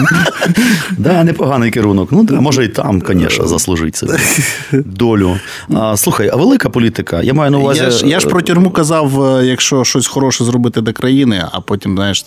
[0.99, 2.09] Да, непоганий керунок.
[2.13, 4.13] Ну, може і там, звісно, заслужить собі
[4.73, 5.37] долю.
[5.97, 7.23] Слухай, а велика політика?
[7.23, 7.81] Я маю на увазі.
[7.81, 11.61] Я ж, я ж про тюрму казав, е, якщо щось хороше зробити для країни, а
[11.61, 12.25] потім, знаєш,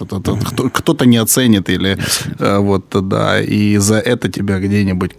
[0.74, 1.98] хто-то не оцінить, или,
[2.42, 5.16] е, вот, да, і за це тебе где-нибудь,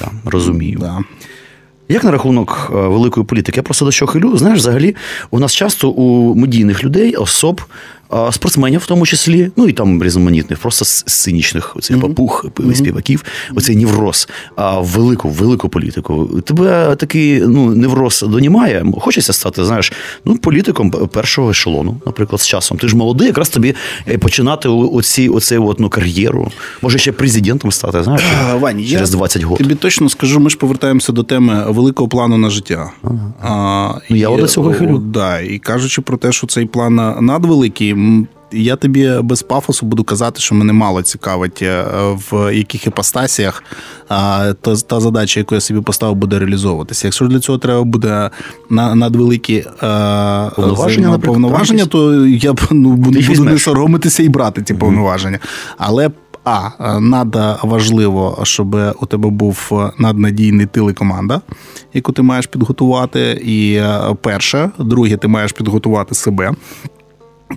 [0.00, 0.78] да, розумію.
[1.92, 3.56] Як на рахунок е, великої політики?
[3.56, 4.36] Я просто до що хилю.
[4.36, 4.96] Знаєш, взагалі,
[5.30, 7.60] у нас часто у медійних людей, особ,
[8.32, 14.28] спортсменів, в тому числі, ну і там різноманітних, просто синічних цих папух, співаків, оцей невроз,
[14.56, 16.40] а велику, велику політику.
[16.46, 18.86] Тебе такий ну, невроз донімає.
[19.00, 19.92] Хочеться стати, знаєш,
[20.24, 22.78] ну, політиком першого ешелону, наприклад, з часом.
[22.78, 23.74] Ти ж молодий, якраз тобі
[24.08, 26.50] е, починати оці, оцей от, ну, кар'єру.
[26.82, 28.22] Може ще президентом стати, знаєш,
[28.54, 29.58] Вань, через 20 років.
[29.58, 32.90] Тобі точно скажу, ми ж повертаємося до теми великого плану на життя.
[33.02, 33.32] Ага.
[33.42, 34.98] А, ну, Я до цього хилю.
[34.98, 37.94] Да, І кажучи про те, що цей план надвеликий.
[38.54, 41.84] Я тобі без пафосу буду казати, що мене мало цікавить е,
[42.30, 43.62] в яких іпостасіях
[44.08, 44.54] та,
[44.86, 47.06] та задача, яку я собі поставив, буде реалізовуватися.
[47.06, 48.30] Якщо для цього треба буде
[48.70, 49.66] надвеликі е,
[50.56, 55.38] повноваження, повноваження то я б ну, буду не соромитися і брати ці повноваження.
[55.78, 56.10] Але
[56.44, 61.40] а надо важливо, щоб у тебе був наднадійний тил і команда,
[61.94, 63.42] яку ти маєш підготувати.
[63.44, 66.52] І е, перше, друге, ти маєш підготувати себе.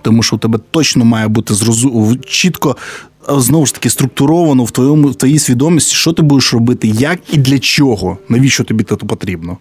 [0.02, 2.18] Тому що у тебе точно має бути зрозу...
[2.28, 2.78] чітко
[3.28, 7.38] знову ж таки структуровано в твоєму в твоїй свідомості, що ти будеш робити, як і
[7.38, 9.58] для чого, навіщо тобі це потрібно.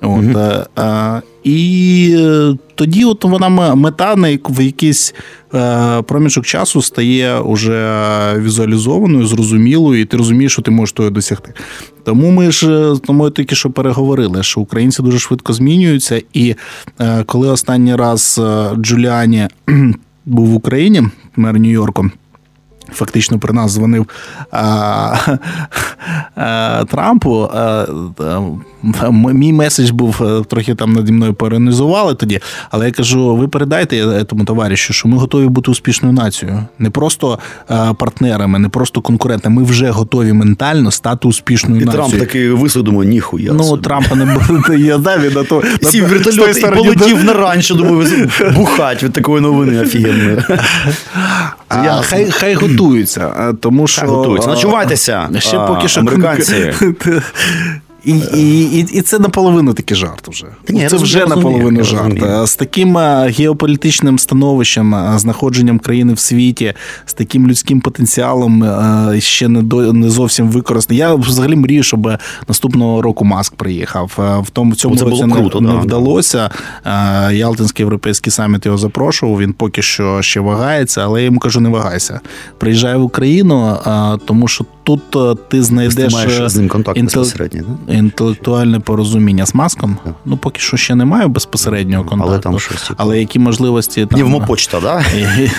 [0.00, 0.66] От, mm-hmm.
[0.76, 5.14] а, І е, тоді от вона мета на в якийсь
[5.54, 11.52] е, проміжок часу стає уже візуалізованою, зрозумілою, і ти розумієш, що ти можеш того досягти.
[12.04, 16.54] Тому ми ж тому тільки що переговорили, що українці дуже швидко змінюються, і
[17.26, 18.40] коли останній раз
[18.76, 19.48] Джуліані
[20.26, 21.02] був в Україні,
[21.36, 22.10] мер Нью-Йорку.
[22.92, 24.06] Фактично при нас дзвонив
[24.50, 25.16] а,
[26.36, 27.48] а, Трампу.
[27.52, 27.86] А,
[29.10, 34.24] Мій меседж був е, трохи там наді мною перенизували тоді, але я кажу: ви передайте
[34.24, 37.38] тому товаришу, що ми готові бути успішною нацією, не просто
[37.70, 39.56] е, партнерами, не просто конкурентами.
[39.56, 42.08] Ми вже готові ментально стати успішною і нацією.
[42.08, 43.52] Трамп такий висудимо, ніхуя.
[43.52, 43.82] Ну собі.
[43.82, 44.78] Трампа не буде.
[44.78, 49.80] Я він на то Сів вертольот і полетів на ранчо, думаю, бухать від такої новини
[49.80, 50.38] офігенної.
[52.02, 54.50] Хай хай готуються, тому що готуються.
[54.50, 55.28] Начувайтеся.
[55.38, 56.74] Ще поки що американці.
[58.06, 60.46] І і, і, і це наполовину такий жарт вже.
[60.68, 62.48] Ні, це вже розумію, наполовину жарт.
[62.48, 62.96] З таким
[63.38, 66.74] геополітичним становищем, знаходженням країни в світі,
[67.06, 68.64] з таким людським потенціалом
[69.18, 70.98] ще не до не зовсім використаний.
[70.98, 72.10] Я взагалі мрію, щоб
[72.48, 74.12] наступного року Маск приїхав.
[74.46, 76.50] В тому в цьому році круто, не, да, не вдалося.
[77.32, 79.38] Ялтинський європейський саміт його запрошував.
[79.38, 82.20] Він поки що ще вагається, але я йому кажу: не вагайся.
[82.58, 83.76] Приїжджай в Україну,
[84.26, 85.02] тому що тут
[85.48, 87.22] ти знайдеш ти маєш з ним контакт інтел...
[87.22, 87.78] безпосередньо.
[87.86, 87.94] Да?
[87.94, 89.96] інтелектуальне порозуміння з маском.
[90.24, 92.32] Ну, поки що ще немає безпосереднього контакту.
[92.32, 92.90] Але там щось.
[92.96, 94.22] Але які можливості там...
[94.22, 94.28] в
[94.80, 95.04] да?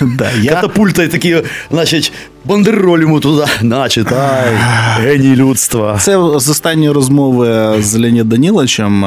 [0.18, 0.54] да я...
[0.54, 2.12] Катапульта такі, значить,
[2.44, 4.56] бандероль йому туди, начитай,
[5.00, 5.98] геній людства.
[6.00, 9.06] Це з останньої розмови з Леонід Даніловичем.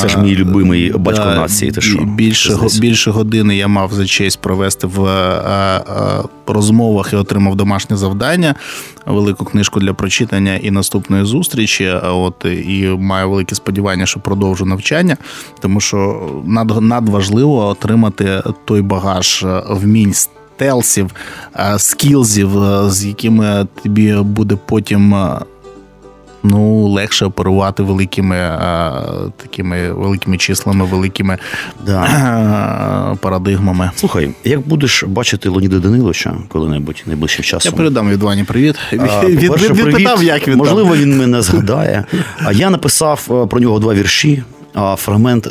[0.00, 1.70] Це ж мій любимий батько да, нації.
[1.72, 1.98] Ти що?
[1.98, 5.08] Більше, більше години я мав за честь провести в
[6.46, 8.54] розмовах і отримав домашнє завдання,
[9.06, 11.92] велику книжку для прочитання і наступної зустрічі.
[12.04, 15.16] От і маю велике сподівання, що продовжу навчання,
[15.60, 20.14] тому що над, надважливо отримати той багаж вмінь.
[20.56, 21.10] Телсів,
[21.76, 22.50] скілзів,
[22.90, 25.14] з якими тобі буде потім
[26.46, 29.02] ну, легше оперувати великими а,
[29.36, 31.38] такими великими числами, великими
[31.86, 33.16] да.
[33.20, 33.90] парадигмами.
[33.96, 37.72] Слухай, як будеш бачити Леоніда Даниловича коли-небудь найближчим часом?
[37.72, 38.76] Я передам від Вані привіт.
[38.92, 42.04] А, він, він, він питав, як він можливо, він мене згадає.
[42.44, 44.42] А я написав про нього два вірші.
[44.96, 45.46] Фрагмент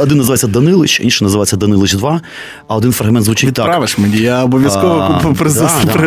[0.00, 2.20] один називається Данилич, інший називається Данилич 2,
[2.68, 3.98] а один фрагмент звучить Відправиш так.
[3.98, 5.08] мені, я обов'язково да,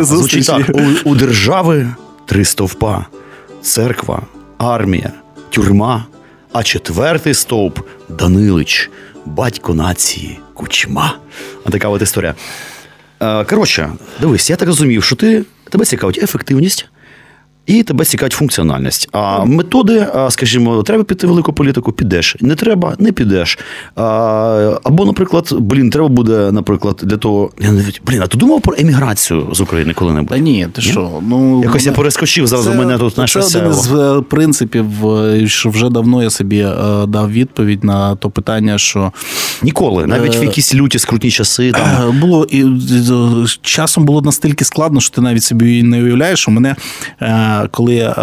[0.04, 0.70] Звучить так.
[1.06, 1.88] У, у держави
[2.26, 3.06] три стовпа,
[3.62, 4.22] церква,
[4.58, 5.12] армія,
[5.50, 6.06] тюрма,
[6.54, 8.90] а четвертий стовп Данилич,
[9.26, 11.16] батько нації, кучма.
[11.66, 12.36] А така от історія.
[13.22, 13.90] Е, коротше,
[14.22, 16.86] дивись, я так розумів, що ти тебе цікавить ефективність.
[17.66, 19.10] І тебе цікавить функціональність.
[19.12, 22.36] А методи, скажімо, треба піти в велику політику, підеш.
[22.42, 23.60] Не треба, не підеш.
[24.84, 27.52] Або, наприклад, блін, треба буде, наприклад, для того.
[27.60, 30.30] Я навіть блін, а ти думав про еміграцію з України коли-небудь?
[30.30, 31.12] Та ні, ти що?
[31.22, 31.92] Ну якось мене...
[31.92, 32.70] я перескочив зразу.
[32.70, 37.06] Це, мене тут Це один з е, принципів, е, що вже давно я собі е,
[37.08, 39.12] дав відповідь на то питання, що
[39.62, 42.66] ніколи, навіть в якісь люті скрутні часи там було і
[43.62, 46.76] часом було настільки складно, що ти навіть собі не уявляєш, що мене
[47.72, 48.14] коли е,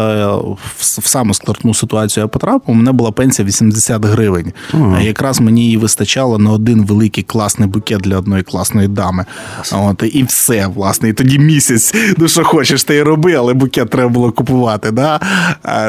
[0.79, 4.53] в саму складну ситуацію я потрапив, у мене була пенсія 80 гривень.
[4.75, 5.01] Ага.
[5.01, 9.25] Якраз мені її вистачало на один великий класний букет для одної класної дами.
[9.73, 11.09] От, І все, власне.
[11.09, 14.90] І тоді місяць, ну що хочеш, ти і роби, але букет треба було купувати.
[14.90, 15.21] Да?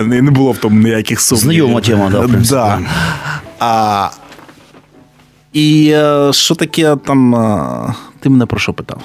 [0.06, 1.82] Не було в тому ніяких сумнівів.
[1.82, 2.80] Знайома тема, да, в Да.
[3.60, 4.10] А,
[5.54, 7.36] І е, що таке там
[8.20, 9.02] Ти мене про що питав?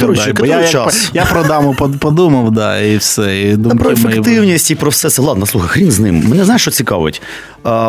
[0.00, 3.40] Коротше, Бо я, я, я про даму подумав, да, і все.
[3.40, 5.22] І думки про ефективність і про все це.
[5.22, 6.24] Ладно, слухай, хрін з ним.
[6.28, 7.22] Мене знаєш, що цікавить?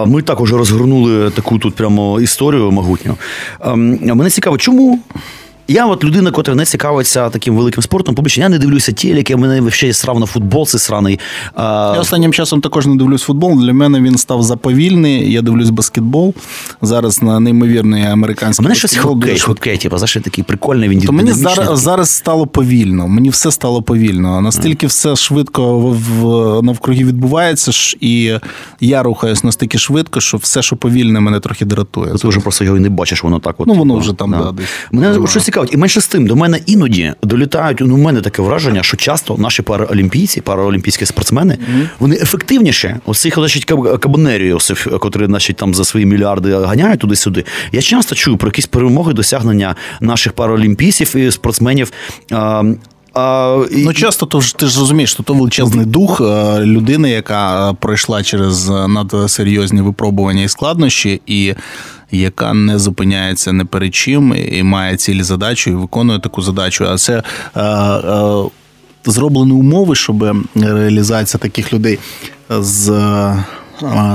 [0.06, 3.16] Ми також розгорнули таку тут прямо історію могутню.
[4.02, 5.00] Мене цікаво, чому
[5.70, 9.72] я от людина, котра не цікавиться таким великим спортом, побачення, я не дивлюся телеки, мене
[9.72, 11.20] ще срав на футбол, це сраний.
[11.56, 11.92] А...
[11.96, 13.60] Я останнім часом також не дивлюсь футбол.
[13.60, 15.32] Для мене він став заповільний.
[15.32, 16.34] Я дивлюсь баскетбол.
[16.82, 18.64] Зараз на неймовірний американський.
[18.64, 22.10] А мене щось хокей, хокей, типу, за що такий прикольний він То мені зараз зараз
[22.10, 23.08] стало повільно.
[23.08, 24.42] Мені все стало повільно.
[24.42, 24.90] Настільки mm.
[24.90, 28.34] все швидко в, в навкруги відбувається, і
[28.80, 32.14] я рухаюсь настільки швидко, що все, що повільне, мене трохи дратує.
[32.14, 33.56] Ти вже просто його і не бачиш, воно так.
[33.58, 34.38] От, Ну воно вже там да.
[34.38, 34.70] Да, десь.
[34.92, 35.74] Мене щось цікаво цікавить.
[35.74, 37.78] І менше з тим, до мене іноді долітають.
[37.82, 41.88] Ну, у мене таке враження, що часто наші параолімпійці, параолімпійські спортсмени, mm-hmm.
[42.00, 43.66] вони ефективніше оцих цих значить,
[44.00, 44.58] кабанерію,
[45.00, 47.46] котрі значить, там за свої мільярди ганяють туди-сюди.
[47.72, 51.92] Я часто чую про якісь перемоги, досягнення наших параолімпійців і спортсменів.
[52.32, 52.64] А,
[53.72, 56.22] Ну, часто то ж ти ж розумієш, що то величезний дух
[56.60, 61.54] людини, яка пройшла через надсерйозні випробування і складнощі, і
[62.12, 66.88] яка не зупиняється не перед чим і має цілі задачу і виконує таку задачу.
[66.90, 67.24] А це
[67.56, 68.44] е, е,
[69.06, 72.00] зроблені умови, щоб реалізація таких людей
[72.50, 72.90] з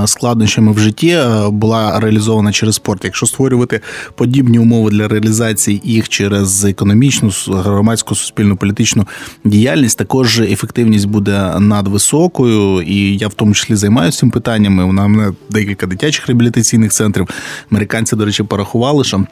[0.05, 3.03] складнощами в житті е, була реалізована через спорт.
[3.03, 3.81] Якщо створювати
[4.15, 9.07] подібні умови для реалізації їх через економічну, громадську, суспільну політичну
[9.43, 14.83] діяльність, також ефективність буде надвисокою, і я в тому числі займаюся цим питаннями.
[14.83, 17.27] У мене декілька дитячих реабілітаційних центрів.
[17.71, 19.25] Американці, до речі, порахували, що.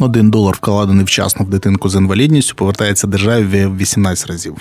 [0.00, 4.56] Один долар вкладений вчасно в дитинку з інвалідністю повертається державі в 18 разів.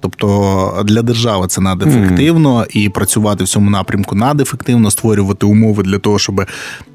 [0.00, 2.76] Тобто для держави це надефективно, mm.
[2.76, 6.46] і працювати в цьому напрямку надефективно, створювати умови для того, щоб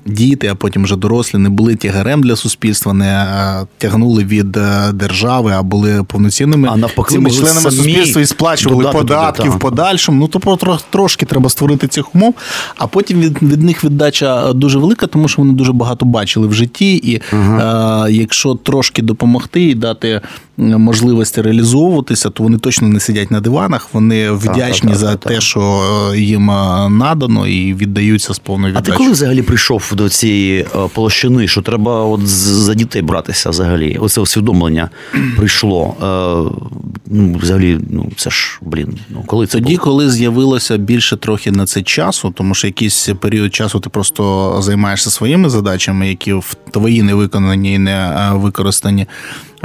[0.05, 4.91] діти, а потім вже дорослі не були тягарем для суспільства, не е, тягнули від е,
[4.93, 10.19] держави, а були повноцінними а навпаки, цими членами суспільства і сплачували податки в подальшому.
[10.19, 12.35] Ну тобто трошки треба створити цих умов,
[12.77, 16.53] а потім від від них віддача дуже велика, тому що вони дуже багато бачили в
[16.53, 16.95] житті.
[16.95, 20.21] І uh е, якщо трошки допомогти і дати
[20.57, 23.89] можливості реалізовуватися, то вони точно не сидять на диванах.
[23.93, 25.81] Вони вдячні так, так, за так, те, що
[26.15, 26.45] їм
[26.89, 28.93] надано, і віддаються з повною віддачою.
[28.93, 33.49] А ти коли взагалі прийшов до цієї е, площини, що треба от за дітей братися
[33.49, 33.97] взагалі?
[34.01, 34.89] Оце усвідомлення
[35.37, 35.95] прийшло.
[36.01, 36.73] Е,
[37.05, 38.97] ну, Взагалі, ну це ж блін.
[39.09, 39.83] Ну коли це тоді, було?
[39.83, 45.09] коли з'явилося більше трохи на це часу, тому що якийсь період часу ти просто займаєшся
[45.09, 49.07] своїми задачами, які в твої не виконані і не е, використані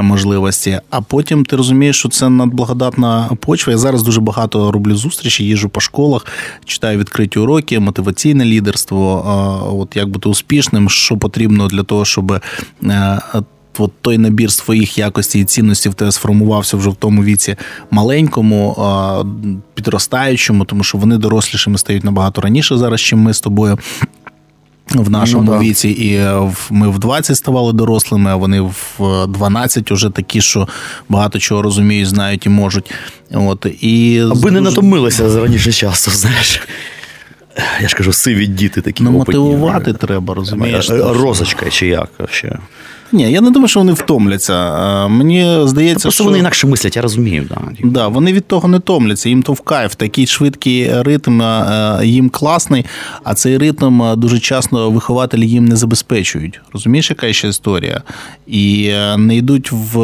[0.03, 0.81] можливості.
[0.91, 3.73] А потім ти розумієш, що це надблагодатна почва.
[3.73, 6.27] Я зараз дуже багато роблю зустрічі, їжу по школах,
[6.65, 9.79] читаю відкриті уроки, мотиваційне лідерство.
[9.81, 12.33] От як бути успішним, що потрібно для того, щоб.
[12.85, 13.21] Е,
[13.81, 17.57] от той набір своїх якостей і цінностей в тебе сформувався вже в тому віці
[17.91, 18.77] маленькому,
[19.75, 23.79] підростаючому, тому що вони дорослішими стають набагато раніше зараз, чим ми з тобою
[24.91, 26.21] в нашому ну, віці, і
[26.71, 30.69] ми в 20 ставали дорослими, а вони в 12 вже такі, що
[31.09, 32.91] багато чого розуміють, знають і можуть.
[33.33, 36.61] От, і Аби не натомилися раніше часу, знаєш.
[37.83, 39.03] Я ж кажу, сиві діти такі.
[39.03, 40.91] Ну, мотивувати треба, розумієш.
[40.91, 42.59] Розочка чи як ще.
[43.13, 45.09] Ні, я не думаю, що вони втомляться.
[45.09, 46.25] Мені здається, Просто що...
[46.25, 47.47] вони інакше мислять, я розумію.
[47.49, 47.61] Да.
[47.85, 49.95] Да, Вони від того не томляться, їм то в кайф.
[49.95, 51.43] Такий швидкий ритм
[52.03, 52.85] їм класний,
[53.25, 56.61] а цей ритм дуже часто вихователі їм не забезпечують.
[56.73, 58.03] Розумієш, яка ще історія?
[58.47, 59.99] І не йдуть в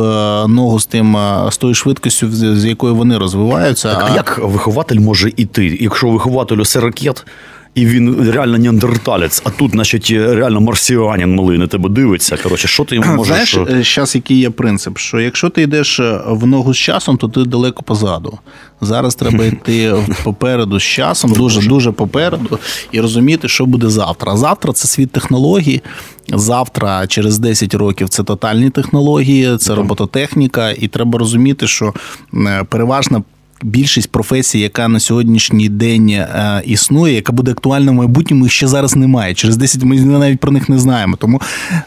[0.49, 1.17] ногу з тим
[1.51, 3.95] з тою швидкістю, з якою вони розвиваються.
[3.95, 5.79] Так, а як вихователь може іти?
[5.81, 7.27] Якщо вихователю ракет
[7.75, 12.37] і він реально неандерталець, а тут, значить, реально марсіанін малий на тебе дивиться.
[12.43, 13.55] Коротше, що ти йому можеш...
[13.55, 17.29] Знаєш, зараз який є принцип, що якщо ти йдеш е, в ногу з часом, то
[17.29, 18.39] ти далеко позаду.
[18.81, 22.59] Зараз треба йти попереду з часом, дуже дуже попереду,
[22.93, 24.37] і розуміти, що буде завтра.
[24.37, 25.83] завтра це світ технологій.
[26.29, 31.95] Завтра, через 10 років, це тотальні технології, це робототехніка, і треба розуміти, що
[32.35, 33.23] е, переважна
[33.65, 38.69] більшість професій, яка на сьогоднішній день е, існує, яка буде актуальна в майбутньому, їх ще
[38.69, 39.35] зараз немає.
[39.35, 41.17] Через 10 ми навіть про них не знаємо.
[41.17, 41.41] Тому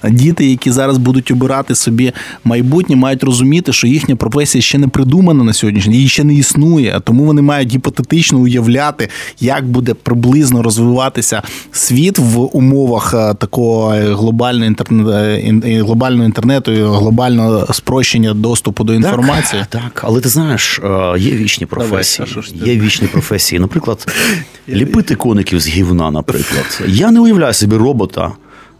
[0.09, 2.11] діти, які зараз будуть обирати собі
[2.43, 7.01] майбутнє, мають розуміти, що їхня професія ще не придумана на сьогоднішній, її ще не існує.
[7.03, 9.09] Тому вони мають гіпотетично уявляти,
[9.39, 17.73] як буде приблизно розвиватися світ в умовах е, такого глобального інтернету, е, глобального інтернету, глобального
[17.73, 19.65] спрощення доступу до інформації.
[19.69, 20.03] Так, так.
[20.07, 20.81] але ти знаєш,
[21.17, 22.27] є вічні професії.
[22.55, 23.59] Давай, Є вічні професії.
[23.59, 24.07] Наприклад,
[24.69, 26.81] ліпити коників з гівна, наприклад.
[26.87, 28.31] Я не уявляю собі робота.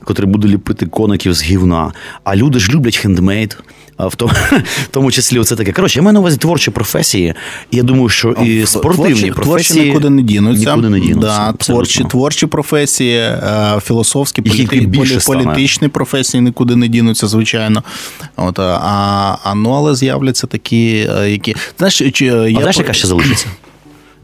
[0.04, 1.92] котрий буде ліпити коників з гівна.
[2.24, 3.58] А люди ж люблять хендмейд.
[4.00, 4.32] В тому,
[4.84, 5.72] в тому числі це таке.
[5.72, 7.34] Коротше, я маю на увазі творчі професії.
[7.72, 10.70] Я думаю, що і спортивні творчі, професії творчі нікуди не дінуться.
[10.70, 11.38] Нікуди не дінуться.
[11.38, 17.84] Да, творчі, творчі професії, е, філософські, політи, політичні професії нікуди не дінуться, звичайно.
[18.36, 21.56] От, а, а ну, але з'являться такі, е, які.
[21.78, 22.34] Знаєш, чи, я...
[22.36, 23.48] А знаєш, яка ще залишиться?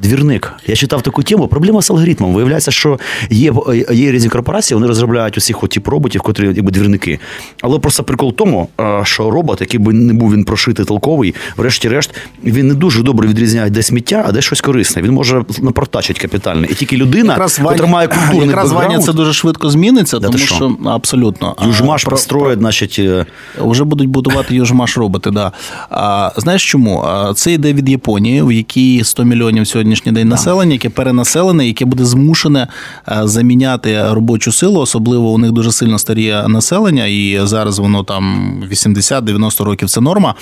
[0.03, 0.53] Двірник.
[0.67, 1.47] Я читав таку тему.
[1.47, 2.33] Проблема з алгоритмом.
[2.33, 2.99] Виявляється, що
[3.29, 3.53] є
[3.91, 7.19] є різні корпорації, вони розробляють усіх тип роботів, котрі якби двірники.
[7.61, 8.69] Але просто прикол в тому,
[9.03, 13.69] що робот, який би не був він прошитий толковий, врешті-решт, він не дуже добре відрізняє
[13.69, 15.01] де сміття, а де щось корисне.
[15.01, 16.65] Він може напортачити капітально.
[16.65, 20.55] І тільки людина, якраз має культурний якраз Ваня це дуже швидко зміниться, да тому що?
[20.55, 22.95] що абсолютно Южмаш построїть, значить.
[22.99, 23.25] Е,
[23.57, 25.31] вже будуть будувати Южмаш роботи.
[25.31, 25.51] Да.
[25.89, 27.05] А, Знаєш чому?
[27.35, 31.85] Це йде від Японії, в якій 100 мільйонів сьогодні сьогоднішній день населення, яке перенаселене, яке
[31.85, 32.67] буде змушене
[33.07, 38.55] е, заміняти робочу силу, особливо у них дуже сильно старіє населення, і зараз воно там
[38.71, 40.35] 80-90 років це норма.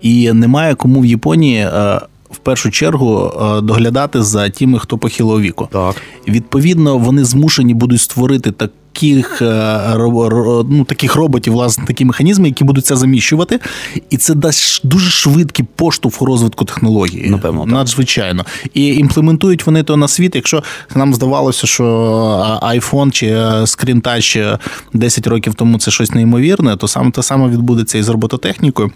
[0.00, 1.58] І немає кому в Японії.
[1.58, 5.68] Е, в першу чергу е, доглядати за тими, хто похилого віку.
[5.72, 5.96] Так.
[6.28, 9.96] Відповідно, вони змушені будуть створити так таких е,
[10.68, 13.60] ну, таких роботів, власне, такі механізми, які будуть це заміщувати,
[14.10, 17.30] і це дасть дуже швидкий поштовх у розвитку технології.
[17.30, 17.72] Напевно, так.
[17.72, 18.44] надзвичайно.
[18.74, 20.34] І імплементують вони то на світ.
[20.34, 20.62] Якщо
[20.94, 21.84] нам здавалося, що
[22.62, 24.58] iPhone чи Screen Touch
[24.92, 28.90] 10 років тому це щось неймовірне, то саме те саме відбудеться і з робототехнікою.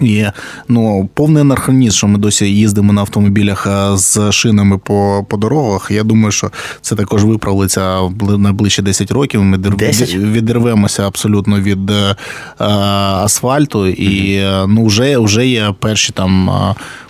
[0.00, 0.24] І
[0.68, 5.90] ну повний анахронізм, що ми досі їздимо на автомобілях е, з шинами по по дорогах.
[5.90, 9.42] Я думаю, що це також виправиться в найближчі 10 років.
[9.42, 10.14] Ми 10?
[10.14, 12.16] відірвемося абсолютно від е,
[12.58, 14.66] асфальту, і mm-hmm.
[14.66, 16.50] ну вже вже є перші там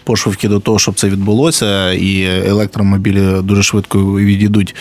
[0.04, 4.74] пошивки до того, щоб це відбулося, і електромобілі дуже швидко відійдуть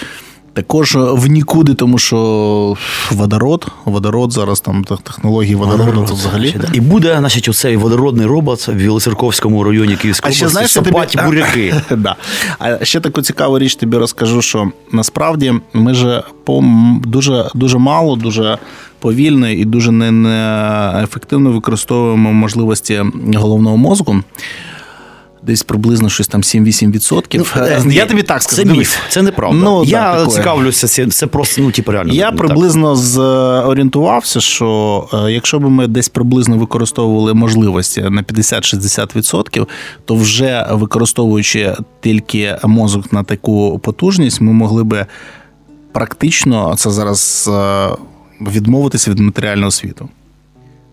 [0.56, 2.78] також в нікуди, тому що
[3.12, 6.56] водород, водород зараз там технології водороду водород, це взагалі.
[6.74, 11.26] І буде, значить, оцей водородний робот в Білоцерковському районі Київської області знаєш, сапать тобі...
[11.26, 11.74] буряки.
[11.92, 12.16] да.
[12.60, 16.64] А ще таку цікаву річ тобі розкажу, що насправді ми ж по
[17.04, 18.58] дуже, дуже мало, дуже.
[19.00, 23.04] Повільно і дуже неефективно використовуємо можливості
[23.34, 24.24] головного мозку
[25.46, 27.38] десь приблизно щось там 7-8%.
[27.38, 28.64] Ну, е, Я тобі так скажу.
[28.64, 29.60] Це міф, це неправда.
[29.64, 32.14] Ну, Я так, цікавлюся, це, це просто ну, типу, реально.
[32.14, 39.68] Я приблизно зорієнтувався, що е, якщо б ми десь приблизно використовували можливості на 50-60%,
[40.06, 45.06] то вже використовуючи тільки мозок на таку потужність, ми могли би
[45.92, 47.90] практично це зараз е,
[48.42, 50.10] відмовитися від матеріального світу.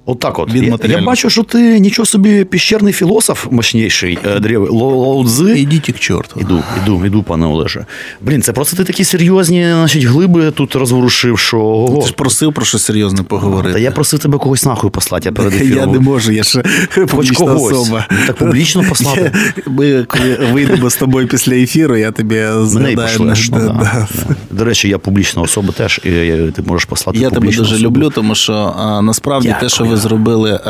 [0.07, 0.85] Отак от, от.
[0.85, 5.59] Я, я бачу, що ти нічого собі піщерний філософ мощніший, е, древ Лоудзи.
[5.61, 6.41] Ідіть к чорту.
[6.41, 7.87] Іду, іду, іду, пане Олеже.
[8.21, 11.59] Блін, це просто ти такі серйозні значить, глиби тут розворушив, що.
[11.59, 12.03] Ого.
[12.03, 13.73] Ти ж просив про щось серйозне поговорити.
[13.73, 15.79] Та я просив тебе когось нахуй послати, я перед ефіром.
[15.79, 16.63] Я не можу, я ще
[17.11, 17.73] Хоч когось.
[17.73, 18.07] особа.
[18.27, 19.33] Так публічно послати.
[19.67, 23.19] Ми, коли вийдемо з тобою після ефіру, я тобі згадаю.
[23.21, 24.09] Ну, да.
[24.51, 26.09] До речі, я публічна особа теж, і
[26.57, 27.81] ти можеш послати Я тебе дуже особу.
[27.83, 29.71] люблю, тому що а, насправді Дякую.
[29.71, 30.61] те, що ви зробили е,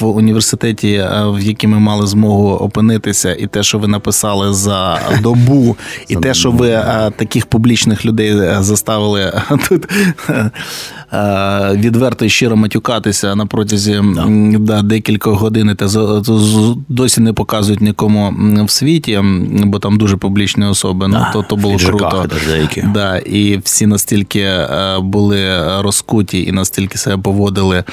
[0.00, 5.00] в університеті, е, в якій ми мали змогу опинитися, і те, що ви написали за
[5.22, 5.76] добу,
[6.08, 9.32] і те, що ви е, таких публічних людей заставили
[9.68, 9.86] тут
[11.74, 14.00] відверто і щиро матюкатися на протязі
[14.58, 14.82] да.
[14.82, 14.82] Да,
[15.34, 15.86] годин, те
[16.88, 19.20] досі не показують нікому в світі,
[19.64, 21.08] бо там дуже публічні особи.
[21.08, 22.26] Ну то то було круто.
[22.94, 24.48] Да, І всі настільки
[24.98, 25.40] були
[25.82, 27.84] розкуті і настільки себе поводили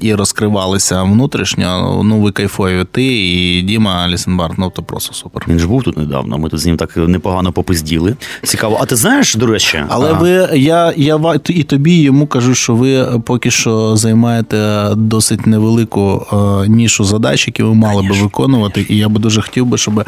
[0.00, 2.00] і розкривалися внутрішньо.
[2.04, 2.84] Ну, ви кайфові.
[2.92, 5.44] Ти і Діма Лісенбард, ну то просто супер.
[5.48, 6.38] Він ж був тут недавно.
[6.38, 8.16] Ми тут з ним так непогано попизділи.
[8.42, 8.78] Цікаво.
[8.80, 10.12] А ти знаєш, до речі, але а...
[10.12, 16.26] ви я я і тобі і йому кажу, що ви поки що займаєте досить невелику
[16.32, 18.86] е, нішу задач, які ви мали би виконувати.
[18.88, 20.04] І я би дуже хотів би, щоб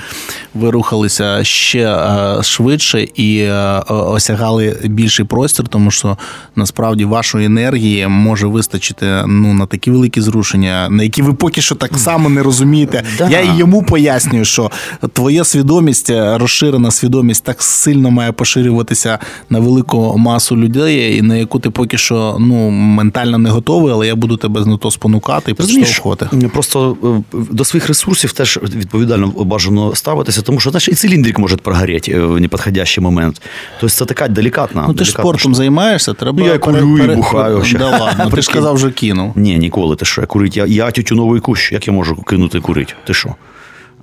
[0.55, 6.19] ви рухалися ще е, швидше і е, осягали більший простір, тому що
[6.57, 11.75] насправді вашої енергії може вистачити ну на такі великі зрушення, на які ви поки що
[11.75, 13.03] так само не розумієте.
[13.19, 13.29] Да.
[13.29, 14.71] Я і йому пояснюю, що
[15.13, 19.19] твоя свідомість, е, розширена свідомість, так сильно має поширюватися
[19.51, 24.07] на велику масу людей, і на яку ти поки що ну ментально не готовий, але
[24.07, 26.29] я буду тебе на то спонукати і підштовхувати.
[26.53, 26.97] Просто
[27.35, 32.13] е, до своїх ресурсів теж відповідально бажано ставитися, тому що знаєш, і циліндрик може прогоріти
[32.13, 33.43] е, в неподходящий момент.
[33.81, 34.85] Тобто це така делікатна.
[34.89, 36.39] Ну ти ж спортом займаєшся, треба.
[36.39, 37.65] Ну, я курю і бухаю.
[37.79, 39.33] Да ладно, Ти ж казав, вже кинув.
[39.37, 40.57] Ні, ніколи ти що, я курить.
[40.57, 41.73] Я я тютюновий кущ.
[41.73, 42.95] Як я можу кинути курити?
[43.07, 43.35] Ти що?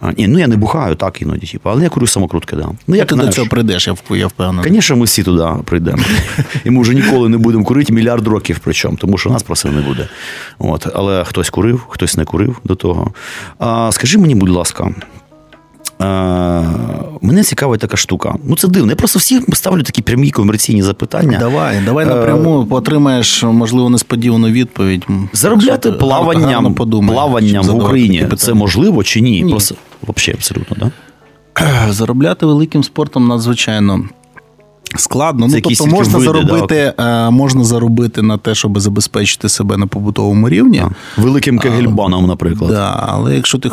[0.01, 2.69] А, ні, ну я не бухаю так іноді, типу, але я курю самокрутки, да.
[2.87, 4.71] Ну, як ти знаєш, до цього прийдеш, я впевнений.
[4.71, 6.03] Звісно, ми всі туди прийдемо.
[6.65, 9.81] І ми вже ніколи не будемо курити мільярд років, причому, тому що нас просто не
[9.81, 10.07] буде.
[10.59, 10.87] От.
[10.93, 13.11] Але хтось курив, хтось не курив до того.
[13.59, 14.91] А, Скажи мені, будь ласка.
[17.21, 18.35] Мене цікавить така штука.
[18.43, 18.91] Ну це дивно.
[18.91, 21.37] Я просто всі ставлю такі прямі комерційні запитання.
[21.39, 25.07] Давай, давай напряму отримаєш, можливо, несподівану відповідь.
[25.33, 29.41] Заробляти плаванням плаванням в Україні це можливо чи ні?
[29.43, 29.51] ні.
[29.51, 29.75] Просто
[30.07, 30.87] взагалі абсолютно, так?
[30.87, 30.91] Да?
[31.93, 34.09] Заробляти великим спортом надзвичайно
[34.97, 39.87] Складно, ну тобто можна види, заробити, да, можна заробити на те, щоб забезпечити себе на
[39.87, 40.83] побутовому рівні.
[41.17, 42.71] А, великим кегельбаном, наприклад.
[42.71, 43.69] Да, Але якщо ти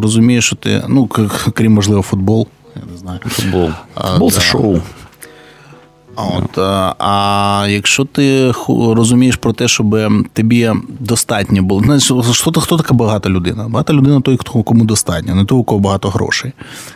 [0.00, 1.06] розумієш, що ти, ну
[1.54, 2.46] крім можливо, футбол,
[2.76, 3.20] я не знаю.
[3.28, 3.70] Футбол.
[3.94, 4.78] Футбол це шоу.
[6.16, 6.58] От,
[6.98, 9.96] А якщо ти розумієш про те, щоб
[10.32, 13.68] тобі достатньо було, знаєш, хто, хто така багата людина?
[13.68, 16.52] Багата людина той, хто кому достатньо, не той, у кого багато грошей.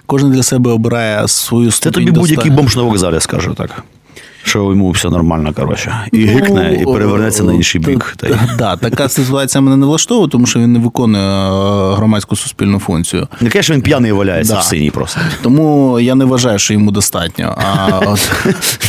[0.07, 3.85] Кожен для себе обирає свою ступінь Це тобі будь-який бомж на вокзалі, скажу так
[4.49, 5.94] що йому все нормально, коротше.
[6.12, 8.16] І ну, гикне, і перевернеться на інший бік.
[8.59, 13.28] Так, така ситуація мене не влаштовує, тому що він не виконує е, громадську суспільну функцію.
[13.40, 14.61] Не каже, що він п'яний валяється да.
[14.61, 15.20] в синій просто.
[15.42, 17.59] Тому я не вважаю, що йому достатньо.
[17.59, 18.30] А от...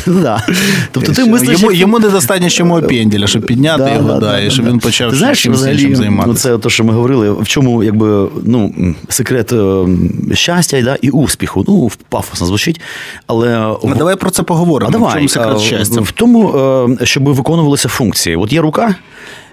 [0.08, 0.44] да.
[0.92, 4.52] Тобто ти мислиш, Йому йому недостатньо ще мого пенділя, щоб підняти да, його, да, і
[4.52, 6.28] щоб він почав знаєш, чимось іншим займатися.
[6.28, 8.74] Ну, це те, що ми говорили, в чому якби, ну,
[9.10, 9.86] секрет е,
[10.34, 11.66] щастя да, і успіху.
[11.68, 12.82] Ну, пафосно звучить.
[13.28, 13.76] Але...
[13.98, 15.12] Давай про це поговоримо.
[15.14, 16.02] А давай, щастя?
[16.02, 16.58] В тому,
[17.02, 18.36] е, щоб виконувалися функції.
[18.36, 18.96] От є рука,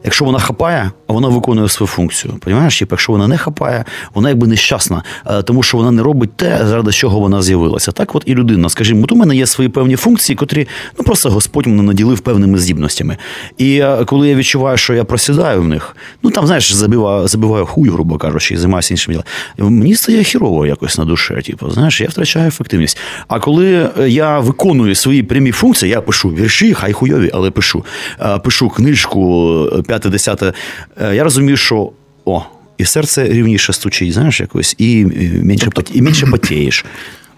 [0.05, 2.35] Якщо вона хапає, вона виконує свою функцію.
[2.41, 2.79] Понімаєш?
[2.79, 3.85] Типу, якщо вона не хапає,
[4.15, 7.93] вона якби нещасна, е, тому що вона не робить те, заради чого вона з'явилася.
[7.93, 10.69] Так, от і людина, скажімо, от у мене є свої певні функції, котрі
[10.99, 13.17] ну просто Господь мене наділив певними здібностями.
[13.59, 17.67] І е, коли я відчуваю, що я просідаю в них, ну там знаєш, забиваю, забиваю
[17.67, 19.75] хуй, грубо кажучи, і займаюся іншим ділом.
[19.79, 21.43] Мені стає хірово якось на душе.
[21.43, 22.99] Типу, знаєш, я втрачаю ефективність.
[23.29, 27.85] А коли я виконую свої прямі функції, я пишу вірші, хай хуйові, але пишу.
[28.21, 30.53] Е, пишу книжку п'яте, десяте.
[31.01, 31.91] Я розумію, що
[32.25, 32.43] о,
[32.79, 35.05] і серце рівніше стучить, знаєш, якось, і
[35.43, 35.93] менше тобто...
[35.95, 36.85] і менше потієш.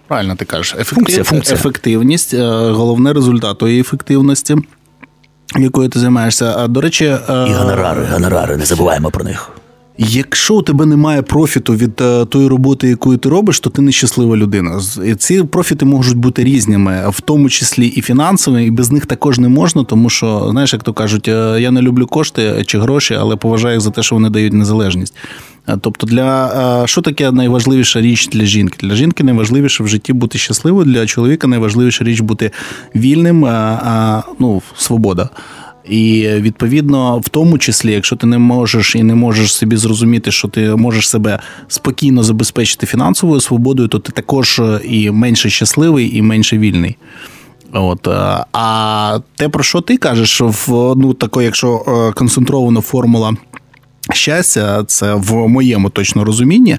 [0.07, 0.73] Правильно ти кажеш.
[0.73, 0.95] Ефектив...
[0.95, 1.55] Функція, функція.
[1.55, 4.55] Ефективність, е, головне результат тої ефективності,
[5.59, 6.55] якою ти займаєшся.
[6.57, 9.51] А, До речі, е, і гонорари, гонорари, не забуваємо про них.
[10.01, 14.37] Якщо у тебе немає профіту від е, тої роботи, яку ти робиш, то ти нещаслива
[14.37, 14.81] людина.
[15.17, 19.49] Ці профіти можуть бути різними, в тому числі і фінансовими, і без них також не
[19.49, 23.35] можна, тому що, знаєш, як то кажуть, е, я не люблю кошти чи гроші, але
[23.35, 25.15] поважаю їх за те, що вони дають незалежність.
[25.67, 28.87] Е, тобто, для що таке найважливіша річ для жінки?
[28.87, 32.51] Для жінки найважливіше в житті бути щасливою, для чоловіка найважливіша річ бути
[32.95, 33.39] вільним,
[34.39, 35.29] ну, свобода.
[35.89, 40.47] І відповідно, в тому числі, якщо ти не можеш і не можеш собі зрозуміти, що
[40.47, 46.21] ти можеш себе спокійно забезпечити фінансовою свободою, то ти також е, і менше щасливий, і
[46.21, 46.97] менше вільний.
[47.73, 53.35] От, е, А те, про що ти кажеш, в ну тако, якщо е, концентрована формула
[54.13, 56.77] Щастя, це в моєму точно розумінні,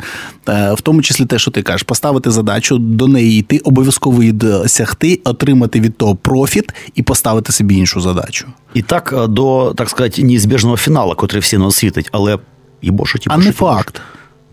[0.49, 4.33] е, в тому числі те, що ти кажеш, поставити задачу, до неї йти, обов'язково її
[4.33, 8.47] досягти, отримати від того профіт і поставити собі іншу задачу.
[8.75, 12.39] І так е, до так сказати, неізбіжного фіналу, котрий всі нас світить, але
[12.81, 14.01] і боже, ті А не факт.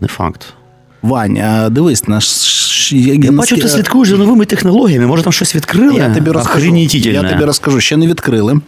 [0.00, 0.46] Не факт.
[1.02, 1.38] Вань,
[1.70, 5.06] дивись, наш я, я бачу, ти слідкуєш за новими технологіями.
[5.06, 5.94] Може, там щось відкрили?
[5.94, 6.76] Я тобі розкажу.
[6.76, 8.60] Я тобі розкажу, ще не відкрили.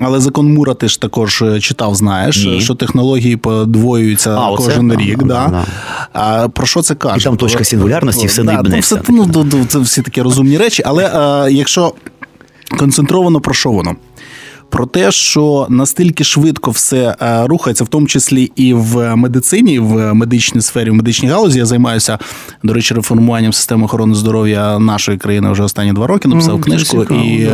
[0.00, 2.60] Але закон Мура ти ж також е, читав, знаєш, Ні.
[2.60, 5.00] що технології подвоюються а, кожен оце?
[5.00, 5.18] рік.
[5.22, 5.48] А, да.
[5.48, 5.64] да.
[6.12, 7.16] А Про що це каже?
[7.18, 11.10] І там точка сингулярності, все да, ну, все, ну, Це всі такі розумні речі, але
[11.14, 11.92] а, якщо
[12.78, 13.96] концентровано, про що воно?
[14.68, 20.14] Про те, що настільки швидко все е, рухається, в тому числі і в медицині, в
[20.14, 21.58] медичній сфері, в медичній галузі.
[21.58, 22.18] Я займаюся,
[22.62, 26.28] до речі, реформуванням системи охорони здоров'я нашої країни вже останні два роки.
[26.28, 27.48] Написав mm, книжку, цікаво, і.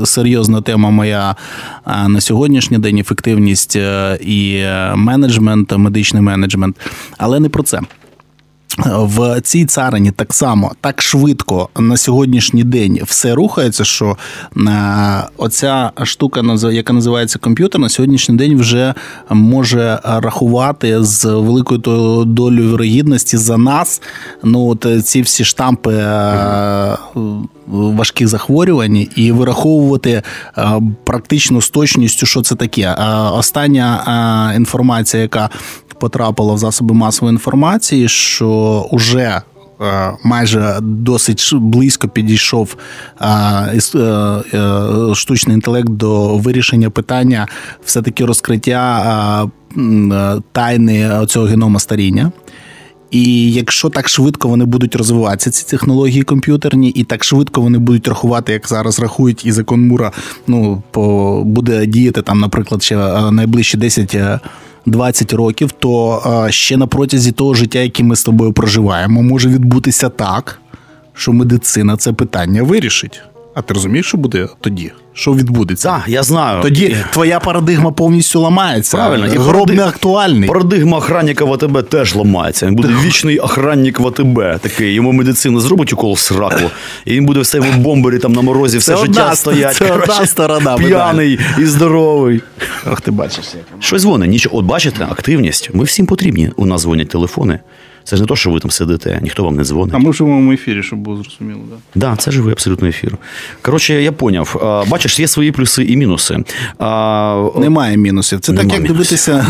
[0.00, 1.36] Е, серйозна тема моя
[1.86, 3.76] е, на сьогоднішній день ефективність
[4.20, 4.64] і
[4.94, 6.76] менеджмент, медичний менеджмент,
[7.18, 7.80] але не про це
[8.86, 14.16] в цій царині так само так швидко на сьогоднішній день все рухається, що
[14.56, 18.94] е, оця штука, яка називається комп'ютер, на сьогоднішній день вже
[19.30, 21.80] може рахувати з великою
[22.24, 24.02] долею вирогідності за нас.
[24.44, 25.94] Ну от ці всі штампи.
[25.94, 26.96] Е,
[27.66, 30.22] важких захворювань і вираховувати
[30.58, 32.94] е, практично з точністю, що це таке.
[33.32, 35.50] Остання інформація, яка
[36.00, 39.42] потрапило в засоби масової інформації, що вже
[39.80, 42.76] е, Майже досить близько підійшов
[43.20, 43.26] е,
[43.94, 47.46] е, штучний інтелект до вирішення питання,
[47.84, 49.50] все таки розкриття
[50.52, 52.32] тайни цього генома старіння.
[53.10, 58.08] І якщо так швидко вони будуть розвиватися, ці технології комп'ютерні, і так швидко вони будуть
[58.08, 60.12] рахувати, як зараз рахують, і закон Мура
[60.46, 62.96] ну, по, буде діяти там, наприклад, ще
[63.30, 64.16] найближчі 10
[64.86, 70.08] 20 років, то ще на протязі того життя, яке ми з тобою проживаємо, може відбутися
[70.08, 70.60] так,
[71.14, 73.22] що медицина це питання вирішить.
[73.54, 74.92] А ти розумієш, що буде тоді?
[75.12, 75.88] Що відбудеться?
[75.88, 76.62] Так, я знаю.
[76.62, 78.96] Тоді твоя парадигма повністю ламається.
[78.96, 79.72] Правильно, і гроб паради...
[79.74, 80.48] не актуальний.
[80.48, 82.66] Парадигма охранника в АТБ теж ламається.
[82.66, 84.60] Він буде вічний охранник в АТБ.
[84.60, 86.70] Такий йому медицина зробить укол в сраку,
[87.04, 89.74] і він буде в себе бомбері там на морозі все це життя одна, стоять.
[89.74, 90.76] Це одна сторона.
[90.76, 92.40] П'яний і здоровий.
[92.92, 93.44] Ох, ти бачиш.
[93.80, 94.30] Щось дзвонить.
[94.30, 94.58] Нічого.
[94.58, 95.70] От бачите, активність.
[95.72, 96.50] Ми всім потрібні.
[96.56, 97.58] У нас дзвонять телефони.
[98.10, 99.94] Це ж не то, що ви там сидите, ніхто вам не дзвонить.
[99.94, 101.60] А ми в живому ефірі, щоб було зрозуміло.
[101.70, 103.16] Так, да, це живий абсолютно ефір.
[103.62, 104.56] Коротше, я поняв.
[104.88, 106.36] Бачиш, є свої плюси і мінуси.
[107.60, 108.40] Немає мінусів.
[108.40, 108.96] Це Нема так, як мінусів.
[108.96, 109.46] дивитися.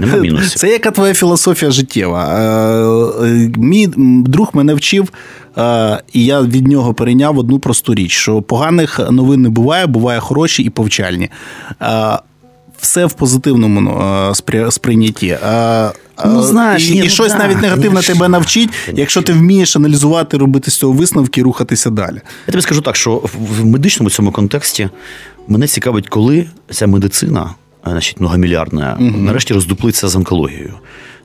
[0.00, 0.58] Нема мінусів.
[0.58, 2.24] Це яка твоя філософія життєва.
[3.56, 3.88] Мій
[4.26, 5.08] друг мене вчив.
[6.12, 10.62] І я від нього перейняв одну просту річ: що поганих новин не буває, буває хороші
[10.62, 11.30] і повчальні.
[12.80, 14.34] Все в позитивному
[14.70, 15.38] сприйнятті.
[16.26, 19.76] Ну, знаєш, І, ні, і ну, щось да, навіть негативне тебе навчить, якщо ти вмієш
[19.76, 22.20] аналізувати, робити з цього висновки і рухатися далі.
[22.46, 23.22] Я тобі скажу так, що
[23.58, 24.88] в медичному цьому контексті
[25.48, 27.50] мене цікавить, коли ця медицина,
[27.86, 29.10] значить, многомільярдна, угу.
[29.10, 30.74] нарешті роздуплиться з онкологією.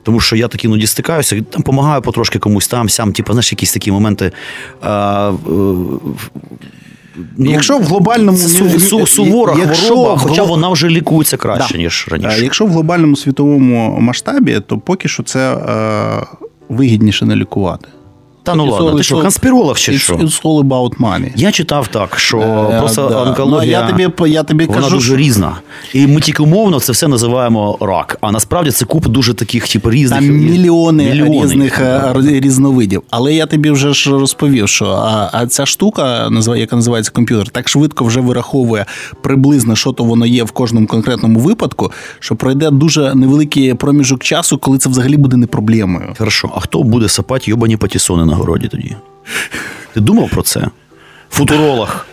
[0.02, 3.72] Тому що я так іноді стикаюся, там допомагаю потрошки комусь там, сям, типу, знаєш, якісь
[3.72, 4.32] такі моменти.
[4.82, 5.32] А,
[7.36, 11.78] Ну, Якщо в глобальному су, су, сувора якщо хвороба, хоча вона вже лікується краще, да.
[11.78, 12.42] ніж раніше.
[12.42, 16.26] Якщо в глобальному світовому масштабі, то поки що це е,
[16.68, 17.88] вигідніше не лікувати.
[18.46, 20.14] Та ну ладно, ти що, конспіролог чи що?
[20.14, 21.32] It's all about money.
[21.36, 23.22] Я читав так, що е, просто да.
[23.22, 25.52] онкологія, ну, я тобі, я тобі вона кажу, дуже різна.
[25.94, 28.18] І ми тільки умовно це все називаємо рак.
[28.20, 30.20] А насправді це куп дуже таких типу, різних.
[30.20, 31.80] Там мільйони, мільйони різних.
[31.80, 33.02] Е, різновидів.
[33.10, 37.68] Але я тобі вже ж розповів, що а, а ця штука, яка називається комп'ютер, так
[37.68, 38.86] швидко вже вираховує
[39.22, 44.58] приблизно, що то воно є в кожному конкретному випадку, що пройде дуже невеликий проміжок часу,
[44.58, 46.14] коли це взагалі буде не проблемою.
[46.18, 48.96] Хорошо, а хто буде сапати йобані патісони на городі тоді?
[49.94, 50.68] Ти думав про це?
[51.30, 52.06] Футуролог.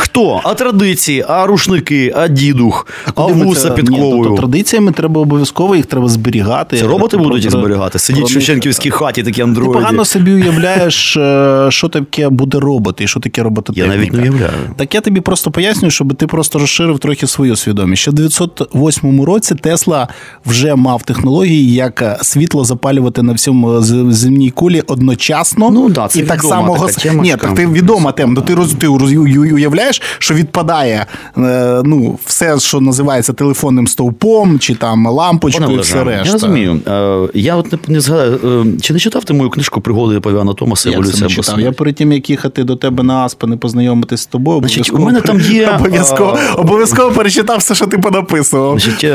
[0.00, 0.40] Хто?
[0.44, 3.74] А традиції, а рушники, а дідух, а, а вуса.
[3.76, 6.78] Ні, тобто традиціями треба обов'язково, їх треба зберігати.
[6.78, 7.98] Це роботи про, будуть їх зберігати.
[7.98, 9.74] Сидіть в Шевченківській хаті, такі андроїди.
[9.74, 13.94] Ти погано собі уявляєш, е, що таке буде робот і що таке робототехніка.
[13.94, 14.52] Я навіть не уявляю.
[14.76, 18.02] Так я тобі просто пояснюю, щоб ти просто розширив трохи свою свідомість.
[18.02, 20.08] Ще в 908 році Тесла
[20.46, 23.82] вже мав технології, як світло запалювати на всьому
[24.12, 25.70] земній кулі одночасно.
[25.70, 28.42] Ну да, це і так само Ні, так ти відома тема.
[28.42, 31.06] Ти роз ти уявляєш уявляєш, що відпадає
[31.38, 36.26] е, ну, все, що називається телефонним стовпом, чи там лампочкою, і все решта.
[36.26, 36.80] Я розумію.
[36.86, 40.54] Е, я от не, не згадаю, е, чи не читав ти мою книжку пригоди Павіана
[40.54, 41.62] Томаса Еволюція або смерть»?
[41.64, 44.98] Я перед тим, як їхати до тебе на Аспи, не познайомитись з тобою, Значить, у
[44.98, 48.78] мене там є обов'язково обов'язково перечитав все, що ти понаписував.
[48.78, 49.12] Значить,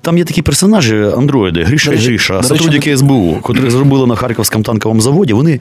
[0.00, 5.00] Там є такі персонажі, андроїди, Гріша і Гріша, сотрудники СБУ, котрі зробили на Харківському танковому
[5.00, 5.32] заводі.
[5.32, 5.60] Вони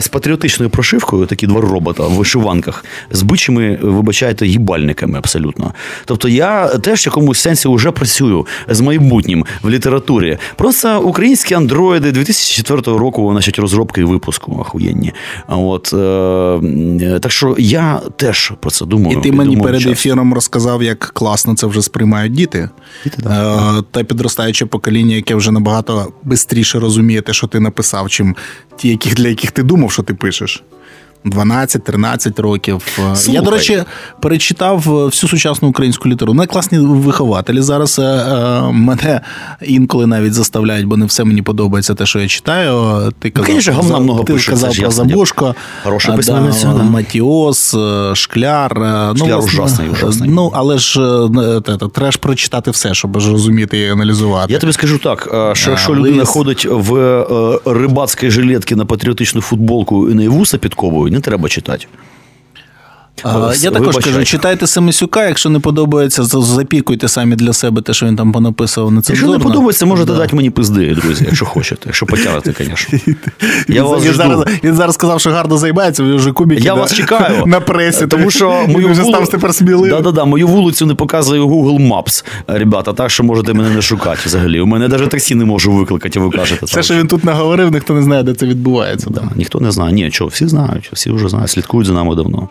[0.00, 5.74] з патріотичною прошивкою, такі два робота в вишиванках, з бичими такими, вибачайте, їбальниками абсолютно.
[6.04, 10.38] Тобто я теж в якомусь сенсі вже працюю з майбутнім в літературі.
[10.56, 15.12] Просто українські андроїди 2004 року, значить, розробки і випуску ахуєнні.
[15.48, 19.18] От, е, Так що я теж про це думаю.
[19.18, 19.92] І ти мені перед час.
[19.92, 22.68] ефіром розказав, як класно це вже сприймають діти.
[23.04, 23.78] Діти да.
[23.78, 28.36] Е, Те підростаюче покоління, яке вже набагато швидше розуміє те, що ти написав, чим
[28.76, 30.62] ті, яких, для яких ти думав, що ти пишеш.
[31.24, 32.82] 12-13 років.
[33.14, 33.34] Слухай.
[33.34, 33.84] Я, до речі,
[34.20, 36.34] перечитав всю сучасну українську літературу.
[36.34, 37.62] Мене класні вихователі.
[37.62, 39.20] Зараз е, е, мене
[39.62, 43.12] інколи навіть заставляють, бо не все мені подобається те, що я читаю.
[43.18, 46.74] Ти казав, Конечно, говна много ти пише, казав про Забушко, Хороша письменниця.
[46.76, 48.70] Да, Матіос, е, Шкляр.
[48.70, 50.30] Шкляр ну, ужасний, ужасний.
[50.30, 51.00] Ну, але ж
[51.94, 54.52] треба ж прочитати все, щоб розуміти і аналізувати.
[54.52, 60.14] Я тобі скажу так, що якщо людина ходить в рибацькій жилетці на патріотичну футболку і
[60.14, 61.86] на вуса підковують, не треба читати.
[63.24, 68.06] А, я також кажу, читайте Семисюка, якщо не подобається, запікуйте самі для себе те, що
[68.06, 68.92] він там понаписував.
[68.92, 70.18] Не Якщо не подобається, можете да.
[70.18, 72.98] дати мені пизди, друзі, якщо хочете, якщо потягнете, звісно.
[73.68, 76.80] Я він, він, зараз, він зараз сказав, що гарно займається, він вже кубики Я на,
[76.80, 77.46] вас чекаю.
[77.46, 79.90] на пресі, тому що мою вже став тепер сміливим.
[79.90, 84.60] Да-да-да, мою вулицю не показує Google Maps, ребята, так що можете мене не шукати взагалі.
[84.60, 86.66] У мене навіть таксі не можу викликати, ви кажете.
[86.66, 89.06] Все, що він тут наговорив, ніхто не знає, де це відбувається.
[89.10, 89.92] Да, Ніхто не знає.
[89.92, 92.48] Ні, що, всі знають, всі вже знають, слідкують за нами давно.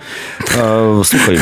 [0.59, 1.39] Е, слухай,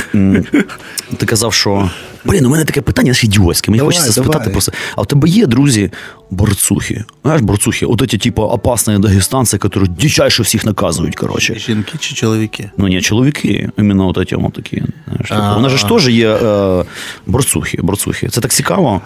[1.18, 1.90] ти казав, що.
[2.26, 3.72] Блін, у мене таке питання ідіотське.
[3.72, 4.30] Мені давай, хочеться давай.
[4.30, 4.72] спитати просто.
[4.96, 5.92] А в тебе є друзі
[6.30, 7.04] борцухи?
[7.24, 7.86] Знаєш, борцухи?
[7.86, 11.16] От ці, типу, опасні дагестанці, які дичайше всіх наказують.
[11.16, 11.56] коротше.
[11.60, 12.72] Жінки чи чоловіки?
[12.78, 13.70] Ну, ні, чоловіки.
[13.78, 14.84] Іменно от ці, от такі.
[15.28, 16.86] Знаєш, Вона ж теж є е,
[17.26, 18.28] борцухи, борцухи.
[18.30, 19.02] Це так цікаво.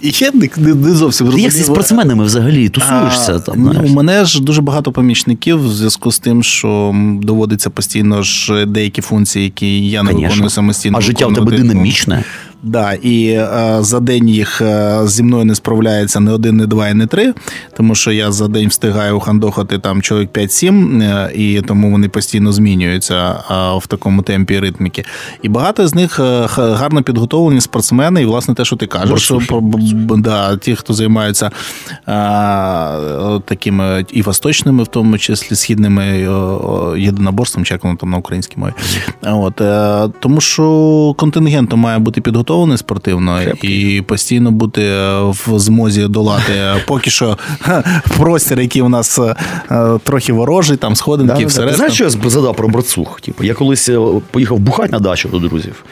[0.00, 1.44] І ще не, не, не зовсім розумію.
[1.44, 3.54] Як зі спортсменами взагалі тусуєшся а, там?
[3.62, 3.90] Знаєш?
[3.90, 9.02] У мене ж дуже багато помічників в зв'язку з тим, що доводиться постійно ж деякі
[9.02, 10.28] функції, які я не Конечно.
[10.28, 10.98] виконую самостійно.
[10.98, 12.24] А життя в тебе динамічне.
[12.66, 16.88] Да, І е, за день їх е, зі мною не справляється не один, не два
[16.88, 17.34] і не три,
[17.76, 22.52] тому що я за день встигаю хандохати там чоловік 5-7, е, і тому вони постійно
[22.52, 23.14] змінюються
[23.50, 25.04] е, в такому темпі ритміки.
[25.42, 29.40] І багато з них е, гарно підготовлені спортсмени, і власне те, що ти кажеш, що
[30.16, 31.50] да, ті, хто займаються е,
[33.44, 36.28] такими і восточними, в тому числі східними
[36.98, 38.72] єдиноборством, чи як воно там на українській мові.
[39.22, 39.62] От,
[40.20, 43.98] Тому що контингентом має бути підготовлений підготовлений спортивно Крепкий.
[43.98, 44.82] і постійно бути
[45.22, 46.52] в змозі долати
[46.86, 47.38] поки що
[48.16, 51.76] простір, який у нас е, трохи ворожий, там сходинки, да, все решта.
[51.76, 53.20] Знаєш, що я задав про борцух?
[53.20, 53.98] Типу, я колись е,
[54.30, 55.84] поїхав бухати на дачу до друзів,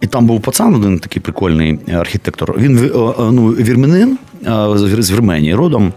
[0.00, 2.54] і там був пацан, один такий прикольний архітектор.
[2.58, 4.18] Він е, ну, вірменин
[4.74, 5.92] з Вірменії родом.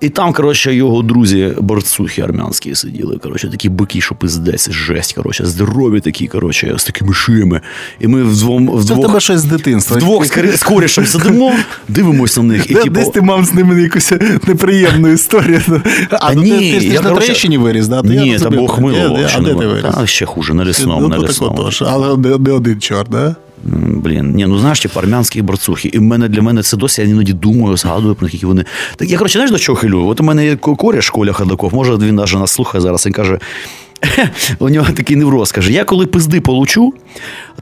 [0.00, 3.18] І там, коротше, його друзі борцухи армянські сиділи.
[3.22, 5.12] Коротше, такі бики, що пиздець, жесть.
[5.12, 7.60] Коротше, здорові такі, коротше, з такими шиями.
[8.00, 9.96] І ми вдвом, вдвох, тебе щось з дитинства.
[9.96, 10.26] Вдвох
[10.56, 11.52] з корішем сидимо,
[11.88, 12.70] дивимося на них.
[12.70, 12.90] І, типу...
[12.90, 14.12] Десь ти мав з ними якусь
[14.46, 15.60] неприємну історію.
[16.10, 18.02] А, ну, ні, ти, я, на Трещині виріс, да?
[18.02, 19.18] Ні, це був Хмилово.
[19.36, 19.94] А де ти виріс?
[19.94, 21.00] А ще хуже, на лісному.
[21.00, 21.70] Ну, на лісному.
[21.80, 23.36] Але не один чорт, да?
[23.64, 25.90] Блін, ні, ну знаєш, типу, армянські борцухи.
[25.92, 28.64] І мене для мене це досі я іноді думаю, згадую, про які вони.
[28.96, 30.06] Так я коротше, знаєш, до чого хилю?
[30.06, 33.06] От у мене є коря Коля Ходаков, може він навіть нас слухає зараз.
[33.06, 33.38] Він каже:
[34.58, 36.94] у нього такий невроз каже: я коли пизди получу,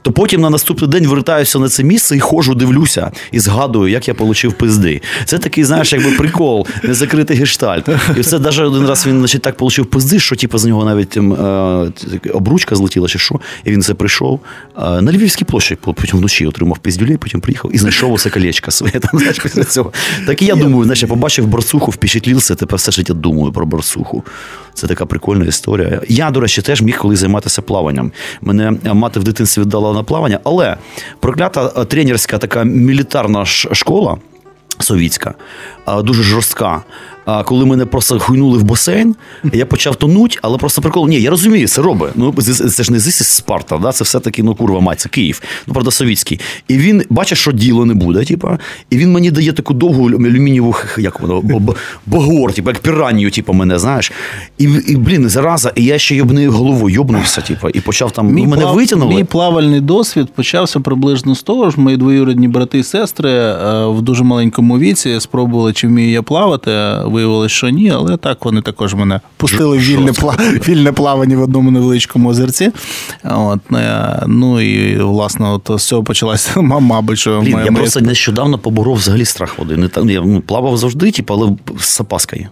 [0.01, 4.07] то потім на наступний день вертаюся на це місце і ходжу, дивлюся і згадую, як
[4.07, 5.01] я отримав пизди.
[5.25, 7.89] Це такий, знаєш, якби прикол, незакритий гештальт.
[8.17, 11.17] І це навіть один раз він значить, так отримав пизди, що типу, з нього навіть
[11.17, 11.91] ем, е,
[12.33, 14.39] обручка злетіла, чи що, і він це прийшов
[14.77, 18.93] е, на Львівській площі, потім вночі отримав пиздюлей, потім приїхав і знайшов оце колечко своє.
[18.93, 19.91] Там, знаєш, після цього.
[20.25, 24.23] Так і я думаю, знаєш, я побачив борцуху, впечатлився, тепер все життя думаю про борцуху.
[24.73, 26.01] Це така прикольна історія.
[26.07, 28.11] Я, до речі, теж міг коли займатися плаванням.
[28.41, 30.77] Мене мати в дитинстві віддала на плавання, але
[31.19, 34.17] проклята е, тренерська така мілітарна школа
[34.79, 35.33] совітська,
[35.87, 36.83] е, дуже жорстка.
[37.29, 39.15] А коли мене просто хуйнули в басейн,
[39.53, 41.07] я почав тонути, але просто прикол.
[41.07, 42.11] Ні, я розумію, це робить.
[42.15, 42.33] Ну
[42.69, 43.91] це ж не зі Спарта, да?
[43.91, 46.39] це все-таки ну курва мать, це Київ, ну правда, совітський.
[46.67, 48.59] І він бачить, що діло не буде, типа,
[48.89, 51.61] і він мені дає таку довгу алюмінієву, як воно,
[52.05, 54.11] багор, типу, як піранію, типу, мене, знаєш.
[54.57, 58.33] І, і блін, зараза, і я ще йобнив головою, йобнувся, типу, і почав там.
[58.33, 58.75] Мій мене плав...
[58.75, 59.15] витягнули.
[59.15, 61.79] Мій плавальний досвід почався приблизно з того ж.
[61.79, 66.71] Мої двоюрідні брати і сестри е, в дуже маленькому віці спробували, чи вмію я плавати
[67.17, 70.11] виявилось, що ні, але так вони також мене пустили в вільне
[70.67, 72.71] вільне плавання в одному невеличкому озерці.
[73.23, 78.01] От, е, Ну і власне, от з цього почалася мабуть, що Блін, моя я просто
[78.01, 79.77] нещодавно поборов взагалі страх води.
[79.77, 82.47] Не там я ну, плавав завжди, типу, але з опаскою.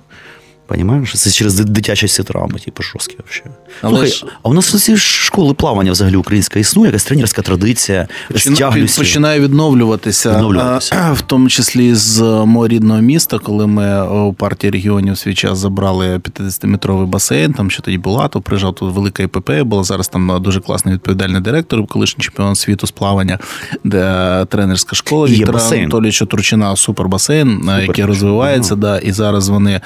[0.68, 1.14] Понимаєш?
[1.14, 3.56] Це через дитячі травми, типу, жорсткі взагалі.
[3.82, 4.26] Слухай, ж...
[4.44, 9.02] а у нас всі школи плавання взагалі українська існує, якась тренерська традиція, стяглюся.
[9.02, 15.18] починає відновлюватися, відновлюватися, в тому числі з мого рідного міста, коли ми у партії регіонів
[15.18, 19.84] свій час забрали 50-метровий басейн, там що тоді була, то приїжджав тут велика ІПП, була
[19.84, 23.40] зараз там дуже класний відповідальний директор, колишній чемпіон світу з плавання,
[23.84, 27.82] де тренерська школа Віктора Анатолійовича Турчина, супербасейн, Супер.
[27.82, 28.82] який розвивається, ага.
[28.82, 29.82] да, і зараз вони.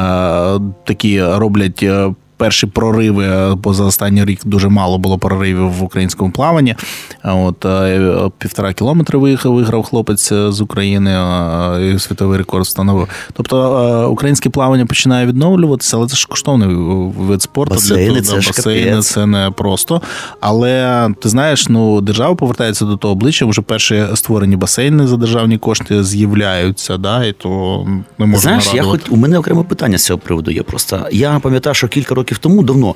[0.00, 5.82] Е, такі роблять е, перші прориви, бо за останній рік дуже мало було проривів в
[5.82, 6.74] українському плаванні.
[7.24, 11.10] От е, півтора кілометри виїхав, виграв хлопець з України,
[11.94, 13.08] і світовий рекорд встановив.
[13.32, 16.68] Тобто українське плавання починає відновлюватися, але це ж коштовний
[17.18, 17.74] вид спорту.
[17.74, 20.02] Басейни, для того, це, басейни, це не просто.
[20.40, 23.46] Але ти знаєш, ну держава повертається до того обличчя.
[23.46, 26.96] Вже перші створені басейни за державні кошти з'являються.
[26.96, 27.86] да, і то
[28.18, 30.62] не можна Знаєш, я хоч у мене окреме питання з цього приводу є.
[30.62, 32.94] Просто я пам'ятаю, що кілька років років тому давно.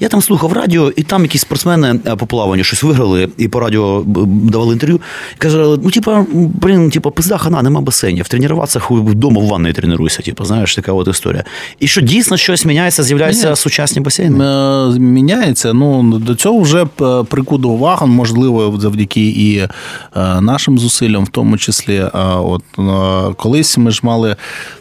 [0.00, 3.60] Я там слухав радіо, і там якісь спортсмени е, по плаванню щось виграли, і по
[3.60, 5.00] радіо давали інтерв'ю.
[5.34, 8.28] І казали, ну, типа, блін, типа, пизда хана, нема басейнів.
[8.28, 11.44] Тренуватися вдома в ванної тренуйся, типу, знаєш, така от історія.
[11.80, 13.56] І що дійсно щось міняється, з'являються Міня...
[13.56, 14.44] сучасні басейни?
[14.44, 15.72] Е, міняється.
[15.72, 19.68] Ну, до цього вже е, прикуду увагу, можливо, завдяки і
[20.40, 22.04] нашим зусиллям, в тому числі.
[22.36, 22.62] От
[23.36, 24.36] колись ми ж мали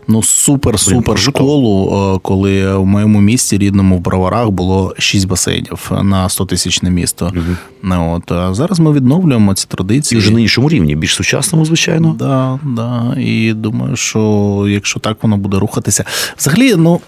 [0.07, 6.45] ну, супер-супер школу, коли в моєму місті рідному в Броварах було 6 басейнів на 100
[6.45, 7.31] тисячне місто.
[7.35, 7.93] Угу.
[7.95, 10.17] От, а Зараз ми відновлюємо ці традиції.
[10.17, 12.15] І вже на іншому рівні, більш сучасному, звичайно.
[12.19, 13.15] Да, да.
[13.19, 16.05] І думаю, що якщо так воно буде рухатися.
[16.37, 16.99] Взагалі, ну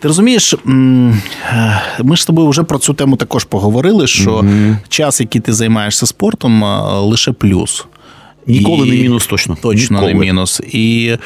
[0.00, 4.76] ти розумієш, ми ж з тобою вже про цю тему також поговорили, що угу.
[4.88, 6.62] час, який ти займаєшся спортом,
[7.02, 7.86] лише плюс.
[8.46, 8.90] Ніколи і...
[8.90, 9.56] не мінус точно.
[9.62, 10.14] Точно Ніколи.
[10.14, 10.60] не мінус.
[10.60, 11.16] І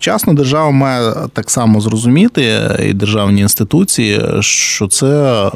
[0.00, 5.50] вчасно держава має так само зрозуміти, і державні інституції, що це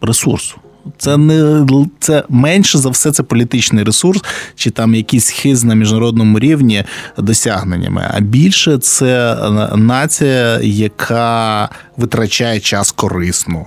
[0.00, 0.56] ресурс.
[0.98, 1.66] Це не
[1.98, 4.22] це менше за все це політичний ресурс,
[4.54, 6.84] чи там якийсь хиз на міжнародному рівні
[7.18, 8.10] досягненнями.
[8.14, 9.36] А більше це
[9.76, 13.66] нація, яка витрачає час корисно.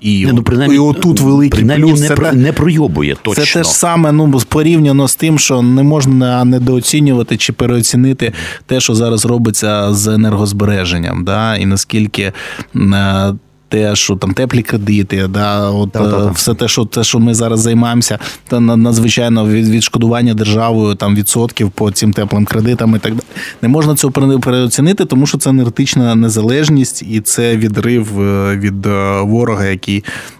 [0.00, 2.00] І не, ну, принаймні, і отут великий принаймні плюс.
[2.00, 3.44] Не, це про, не пройобує точно.
[3.44, 8.32] Це те ж саме ну, порівняно з тим, що не можна недооцінювати чи переоцінити
[8.66, 11.24] те, що зараз робиться з енергозбереженням.
[11.24, 11.56] Да?
[11.56, 12.32] І наскільки
[12.76, 13.34] е,
[13.70, 17.34] те, що там теплі кредити, да, от да, так, все те, що те, що ми
[17.34, 18.18] зараз займаємося,
[18.48, 23.24] та надзвичайно відшкодування державою там відсотків по цим теплим кредитам і так далі.
[23.62, 29.20] Не можна цього переоцінити, тому що це енергетична незалежність і це відрив е, від е,
[29.20, 30.04] ворога, який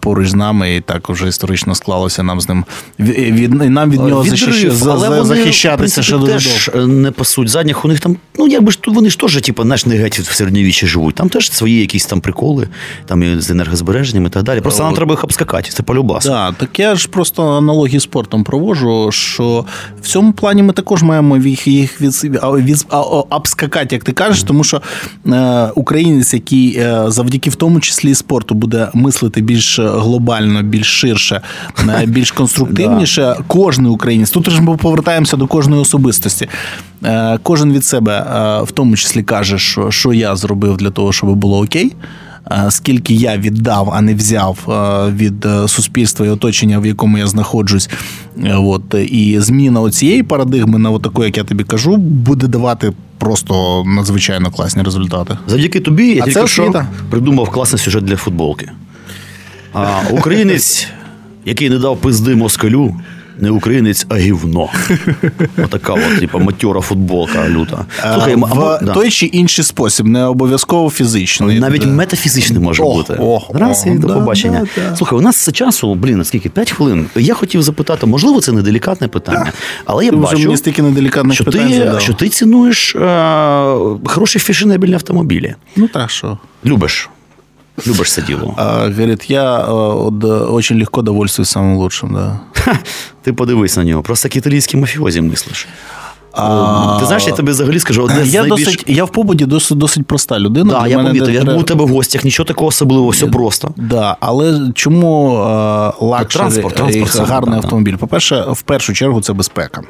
[0.00, 2.64] поруч з нами, і так вже історично склалося нам з ним
[2.98, 6.86] від нам від нього Відрив, за, але вони, захищатися ще теж довго.
[6.86, 7.84] не пасуть задніх.
[7.84, 10.86] У них там, ну якби ж вони ж теж, типу, наш не геть в середньовіччі
[10.86, 11.14] живуть.
[11.14, 12.68] Там теж свої якісь там приколи,
[13.06, 14.60] там і з енергозбереженням і так далі.
[14.60, 15.70] Просто нам треба їх обскакати.
[15.70, 16.24] Це полюбас.
[16.24, 19.64] Так, так я ж просто аналогії спортом провожу, що
[20.02, 22.86] в цьому плані ми також маємо їх їх від, від,
[23.30, 24.82] обскакати, як ти кажеш, тому що
[25.26, 31.40] е, українець, який е, завдяки в тому числі спорту буде мислити більш глобально, більш ширше,
[31.88, 33.36] е, більш конструктивніше.
[33.46, 34.30] Кожен українець.
[34.30, 36.48] Тут ж ми повертаємося до кожної особистості.
[37.04, 41.12] Е, кожен від себе е, в тому числі каже, що, що я зробив для того,
[41.12, 41.92] щоб було окей.
[42.68, 44.58] Скільки я віддав, а не взяв
[45.16, 47.90] від суспільства і оточення, в якому я знаходжусь,
[48.46, 54.50] от і зміна цієї парадигми на таку, як я тобі кажу, буде давати просто надзвичайно
[54.50, 55.38] класні результати.
[55.46, 58.70] Завдяки тобі я а тільки що придумав класний сюжет для футболки.
[59.72, 60.88] А Українець,
[61.44, 62.94] який не дав пизди москалю,
[63.40, 64.68] не українець, а гівно.
[65.64, 67.84] Отака от, типу, матьора футболка люта.
[68.12, 69.10] Слухай, В або, той да.
[69.10, 71.60] чи інший спосіб, не обов'язково фізичний.
[71.60, 71.88] Навіть да.
[71.88, 73.16] метафізичний може о, бути.
[73.20, 74.66] О, Раз о, і до побачення.
[74.76, 77.06] Да, Слухай, у нас часу, блін, наскільки 5 хвилин.
[77.16, 79.52] Я хотів запитати, можливо, це неделікатне питання,
[79.84, 80.56] але я ти бачу,
[81.30, 85.54] що питань ти, що ти цінуєш а, хороші фешенебельні автомобілі.
[85.76, 86.38] Ну так що.
[86.64, 87.08] Любиш.
[87.86, 88.54] Любишь садилу.
[88.56, 92.40] А, говорит, я очень легко довольствуюсь самым лучшим, да.
[93.22, 94.02] Ти подивись на нього.
[94.02, 95.68] Просто як італійський мафіозі мислиш.
[96.32, 96.96] А...
[97.00, 98.64] Ти знаєш, я тобі взагалі скажу, одне я найбільш...
[98.64, 100.72] досить, я в побуті досить досить проста людина.
[100.80, 103.70] Да, я помітив, я був у тебе в гостях, нічого такого особливого, все просто.
[103.76, 105.28] Да, Але чому
[106.00, 107.96] luxury транспорт, транспорт, гарний да, автомобіль?
[107.96, 109.82] По-перше, в першу чергу це безпека.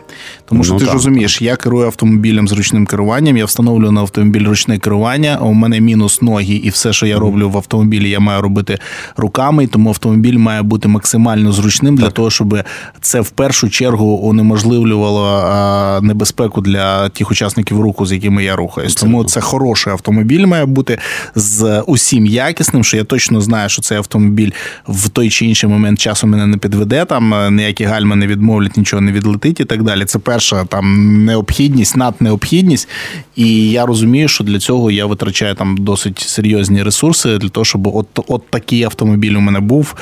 [0.48, 3.92] Тому що ну, ти так, ж розумієш, я керую автомобілем з ручним керуванням, я встановлюю
[3.92, 8.10] на автомобіль ручне керування, у мене мінус ноги, і все, що я роблю в автомобілі,
[8.10, 8.78] я маю робити
[9.16, 12.04] руками, тому автомобіль має бути максимально зручним так.
[12.04, 12.58] для того, щоб
[13.00, 18.94] це в першу чергу унеможливлювало небезпеку безпеку для тих учасників руху, з якими я рухаюсь.
[18.94, 20.98] Тому це хороший автомобіль має бути
[21.34, 24.50] з усім якісним, що я точно знаю, що цей автомобіль
[24.88, 27.04] в той чи інший момент часу мене не підведе.
[27.04, 30.04] Там ніякі гальми не відмовлять, нічого не відлетить і так далі.
[30.04, 32.88] Це перша там необхідність, наднеобхідність.
[33.36, 37.86] І я розумію, що для цього я витрачаю там досить серйозні ресурси для того, щоб
[37.86, 39.94] от, от такий автомобіль у мене був.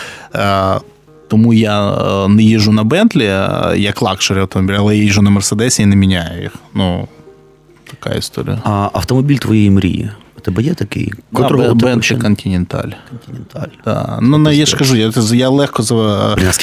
[1.29, 3.24] Тому я е, не їжджу на Бентлі
[3.77, 6.55] як luxury автомобіль, але я їжджу на Мерседесі і не міняю їх.
[6.74, 7.09] Ну,
[7.91, 8.62] така історія.
[8.64, 10.11] А автомобіль твоєї мрії?
[10.47, 11.12] Тебе є такий?
[11.32, 12.88] Да, Бентлі Континенталь.
[13.11, 13.68] Континенталь.
[13.84, 14.18] Да.
[14.22, 15.82] Ну, не, я ж кажу, я, я легко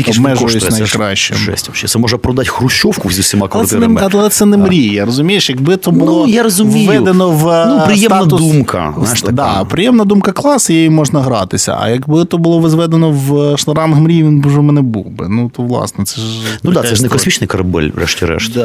[0.07, 1.38] обмежуюсь найкращим.
[1.86, 4.01] Це може продати хрущовку зі всіма квартирами.
[4.01, 5.49] Але це не, але це не мрія, розумієш?
[5.49, 6.89] Якби то було ну, я розумію.
[6.89, 8.41] введено в ну, приємна статус...
[8.41, 8.93] думка.
[8.97, 9.23] Знаєш.
[9.31, 11.77] Да, приємна думка клас, її можна гратися.
[11.81, 15.29] А якби то було зведено в ранг мрії, він б вже мене був би.
[15.29, 16.27] Ну, то власне, це ж.
[16.63, 18.57] Ну так, да, це ж не космічний корабель, врешті-решт.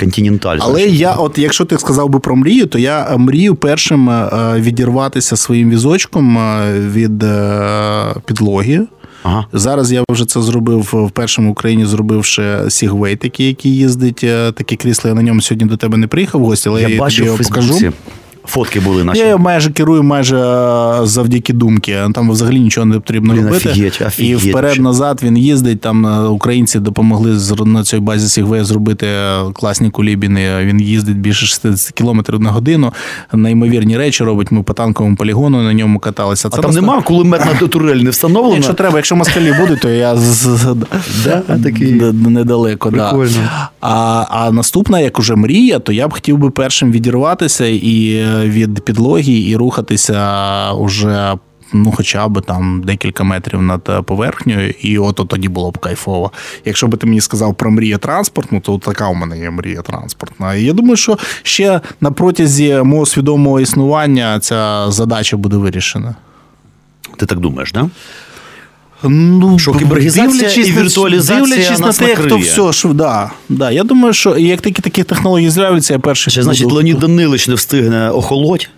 [0.00, 0.58] Континенталь.
[0.60, 4.28] Але я, от якщо ти сказав би про мрію, то я е, мрію першим е,
[4.56, 7.24] відірватися своїм візочком е, від
[8.24, 8.86] підлоги.
[9.22, 9.46] Ага.
[9.52, 14.24] Зараз я вже це зробив в першому Україні, зробивши Сігвей, такий, який їздить,
[14.54, 15.08] таке крісло.
[15.08, 17.38] Я на ньому сьогодні до тебе не приїхав в гості, але я, я бачив його
[17.38, 17.92] покажу.
[18.50, 19.20] Фотки були наші.
[19.20, 21.98] Я майже керую майже е, завдяки думки.
[22.14, 23.68] Там взагалі нічого не потрібно Блін, робити.
[23.68, 25.80] офігеть, офігеть і вперед-назад він їздить.
[25.80, 29.06] Там е, українці допомогли на цій базі Сігвея зробити
[29.52, 30.50] класні кулібіни.
[30.60, 32.92] Він їздить більше 60 км на годину.
[33.32, 34.52] Неймовірні речі робить.
[34.52, 36.48] Ми по танковому полігону на ньому каталися.
[36.48, 38.54] Це а там нема кулеметна турель не встановлена?
[38.54, 40.18] Якщо треба, якщо москалі будуть, то я
[41.24, 41.92] да, такий.
[42.12, 42.90] недалеко.
[42.90, 43.28] Да.
[43.80, 48.39] А а наступна, як уже мрія, то я б хотів би першим відірватися і е,
[48.48, 51.36] від підлоги і рухатися уже.
[51.72, 56.32] Ну, хоча б там декілька метрів над е, поверхнею, і от тоді було б кайфово.
[56.64, 60.54] Якщо би ти мені сказав про мрію транспортну, то така у мене є мрія транспортна.
[60.54, 66.14] І я думаю, що ще на протязі мого свідомого існування ця задача буде вирішена.
[67.16, 67.84] Ти так думаєш, так?
[67.84, 67.90] Да?
[69.02, 73.70] Ну, що кібергізація і віртуалізація дивлячись нас на те, хто все, що да, да.
[73.70, 76.30] Я думаю, що як такі такі технології з'являються, я перший.
[76.30, 78.70] Ще, значить, Леонід Данилович не встигне охолоть.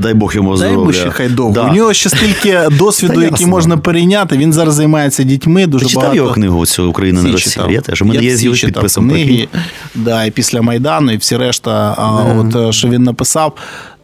[0.00, 0.76] Дай Бог йому здоров'я.
[0.76, 1.52] Дай Бог ще хай довго.
[1.52, 1.62] Да.
[1.62, 4.36] У нього ще стільки досвіду, який можна перейняти.
[4.36, 5.66] Він зараз займається дітьми.
[5.66, 6.16] Дуже Ти читав багато...
[6.16, 7.66] його книгу цю Україна не Росія?
[7.70, 8.02] Я теж.
[8.02, 9.10] У мене є з його підписом.
[9.10, 9.48] Книги,
[9.94, 13.52] да, і після Майдану, і всі решта, а, от, е, що він написав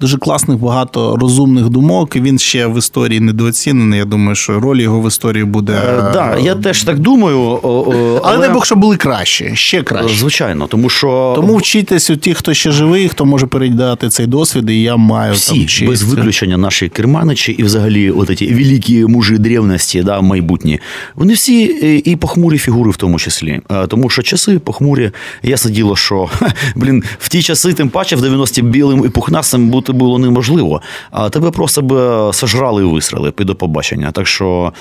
[0.02, 2.16] дуже класних, багато розумних думок.
[2.16, 3.98] Він ще в історії недооцінений.
[3.98, 5.72] Я думаю, що роль його в історії буде.
[5.72, 7.60] Так, е, да, я теж так думаю.
[7.62, 10.16] Але, але дай Бог, що були краще, ще краще.
[10.16, 11.32] Звичайно, тому що.
[11.36, 15.34] Тому вчитесь у тих, хто ще живий, хто може передати цей досвід, і я маю
[15.34, 20.80] Всі, там без виключення наші керманичі і взагалі от ці великі мужі древності, да, майбутні.
[21.14, 23.60] Вони всі е, і похмурі фігури в тому числі.
[23.70, 25.10] Е, тому що часи похмурі.
[25.42, 26.28] Ясне діло, що
[26.76, 30.80] блін, в ті часи, тим паче, в 90-ті білим і пухнастим бути це було неможливо.
[31.10, 31.94] А тебе просто б
[32.34, 34.10] сожрали і висрали під до побачення.
[34.12, 34.72] Так що,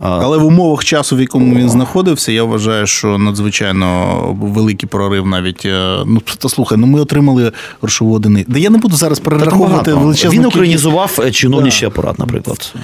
[0.00, 5.66] Але в умовах часу, в якому він знаходився, я вважаю, що надзвичайно великий прорив навіть.
[5.66, 7.52] Е, ну, то слухай, ну ми отримали
[7.82, 8.52] грошову одиницю.
[8.52, 11.36] Да я не буду зараз перераховувати величезну Він українізував кількість...
[11.36, 11.92] чиновничий да.
[11.92, 12.74] апарат, наприклад.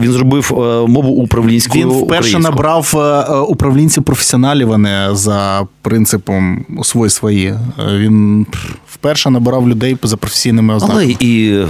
[0.00, 1.78] Він зробив е, мову управлінську.
[1.78, 7.54] Він вперше набрав е, управлінців професіоналів, а не за принципом свої свої.
[7.78, 8.46] Він
[8.94, 11.02] вперше набирав людей за професійними ознаками.
[11.02, 11.64] Але і,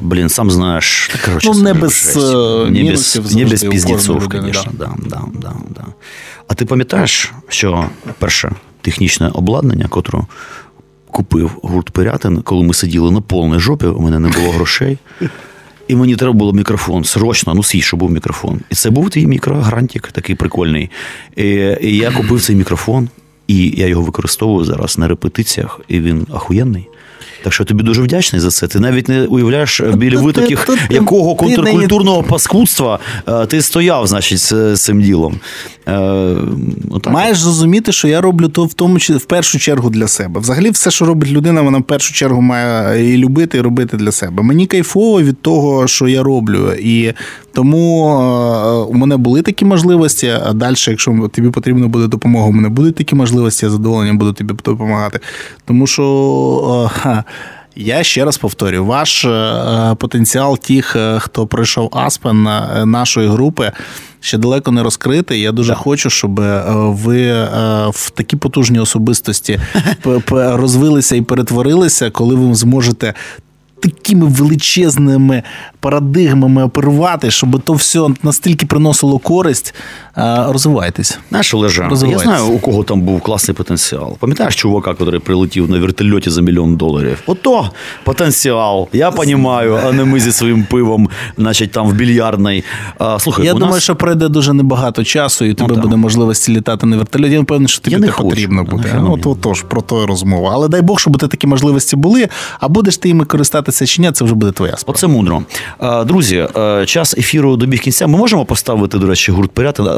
[0.00, 2.16] блін, сам знаєш, коротше, ну, не без,
[2.70, 4.72] не без, не без піздеців, звісно.
[4.72, 4.90] Да.
[4.98, 5.84] Да, да, да,
[6.48, 7.84] А ти пам'ятаєш, що
[8.18, 10.20] перше технічне обладнання, котре
[11.10, 14.98] купив гурт Пирятин, коли ми сиділи на повній жопі, у мене не було грошей.
[15.88, 17.04] І мені треба було мікрофон.
[17.04, 18.60] Срочно, ну свій, щоб був мікрофон.
[18.70, 20.90] І це був твій мікрогрантик, такий прикольний.
[21.36, 21.44] І,
[21.80, 23.08] і я купив цей мікрофон.
[23.50, 26.88] І я його використовую зараз на репетиціях, і він ахуєнний.
[27.42, 28.68] Так що тобі дуже вдячний за це.
[28.68, 35.02] Ти навіть не уявляєш біля витоків якого контркультурного паскудства е, ти стояв, значить, з цим
[35.02, 35.40] ділом.
[35.88, 36.34] Е,
[36.90, 37.12] отак.
[37.12, 40.40] Маєш зрозуміти, що я роблю то в тому в першу чергу для себе.
[40.40, 44.12] Взагалі, все, що робить людина, вона в першу чергу має і любити, і робити для
[44.12, 44.42] себе.
[44.42, 46.72] Мені кайфово від того, що я роблю.
[46.72, 47.12] І
[47.52, 50.32] тому е, у мене були такі можливості.
[50.46, 54.32] А далі, якщо тобі потрібна буде допомога, у мене будуть такі можливості, я задоволенням буду
[54.32, 55.20] тобі допомагати.
[55.66, 57.24] Тому що.
[57.76, 63.72] Я ще раз повторю, ваш е, потенціал тих, е, хто пройшов Аспен е, нашої групи.
[64.20, 65.40] Ще далеко не розкритий.
[65.40, 66.40] Я дуже хочу, щоб
[66.74, 67.32] ви
[67.90, 69.60] в такі потужні особистості
[70.30, 73.14] розвилися і перетворилися, коли ви зможете
[73.80, 75.42] такими величезними
[75.80, 79.74] парадигмами оперувати, щоб то все настільки приносило користь.
[80.48, 81.18] Розвивайтесь.
[81.28, 84.16] Знаєш, Олежа, я знаю, у кого там був класний потенціал.
[84.18, 87.22] Пам'ятаєш чувака, який прилетів на вертольоті за мільйон доларів?
[87.26, 87.70] Ото
[88.04, 88.88] потенціал.
[88.92, 91.08] Я розумію, а не ми зі своїм пивом,
[91.38, 92.64] значить, там в більярдній.
[93.18, 93.82] Слухай, я думаю, нас...
[93.82, 97.32] що пройде дуже небагато часу, і тебе ну, буде можливості літати на вертольоті.
[97.32, 99.00] Я впевнений, що тобі це потрібно буде.
[99.00, 100.50] Ну, то, тож, про то розмова.
[100.52, 102.28] Але дай Бог, щоб такі можливості були,
[102.60, 104.94] а будеш ти іми користатися чи ні, це вже буде твоя справа.
[104.96, 105.42] Оце мудро.
[106.06, 106.48] Друзі,
[106.86, 108.06] час ефіру добіг кінця.
[108.06, 109.88] Ми можемо поставити, до речі, гурт Пирятин,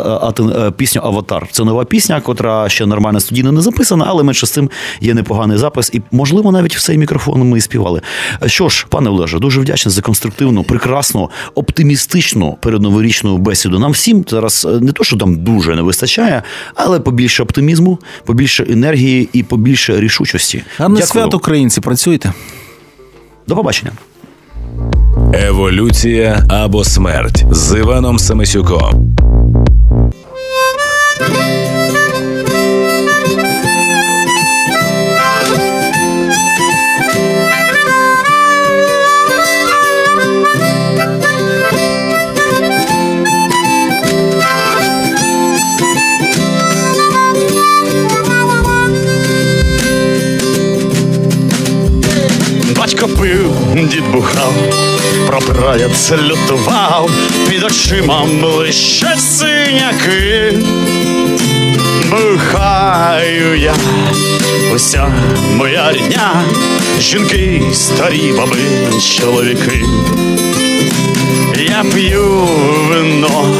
[0.76, 1.48] пісню Аватар.
[1.50, 4.70] Це нова пісня, котра ще нормально студійно не записана, але менше з цим
[5.00, 5.90] є непоганий запис.
[5.92, 8.00] І, можливо, навіть в цей мікрофон ми і співали.
[8.46, 13.78] Що ж, пане Олеже, дуже вдячний за конструктивну, прекрасну, оптимістичну передноворічну бесіду.
[13.78, 16.42] Нам всім зараз не то, що там дуже не вистачає,
[16.74, 20.64] але побільше оптимізму, побільше енергії і побільше рішучості.
[20.78, 22.32] Гарне свят, українці, працюйте.
[23.46, 23.92] До побачення.
[25.34, 29.16] Еволюція або смерть з Іваном Самисюком.
[55.62, 57.10] Прадід лютував,
[57.48, 60.58] під очима блищать синяки.
[62.10, 63.74] Бухаю я,
[64.74, 65.12] уся
[65.54, 66.44] моя рідня,
[67.00, 68.56] жінки, старі баби,
[69.18, 69.84] чоловіки.
[71.68, 72.48] Я п'ю
[72.88, 73.54] вино,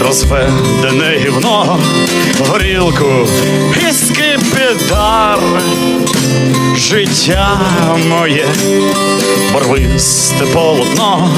[0.00, 1.78] розведене гівно,
[2.48, 3.28] горілку
[3.88, 3.92] і
[4.68, 5.38] скипідар.
[6.76, 7.60] Життя
[8.08, 8.46] моє,
[9.54, 11.30] барвисте полотно,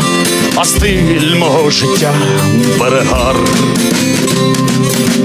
[0.56, 2.12] а стиль мого життя
[2.78, 3.36] перегар.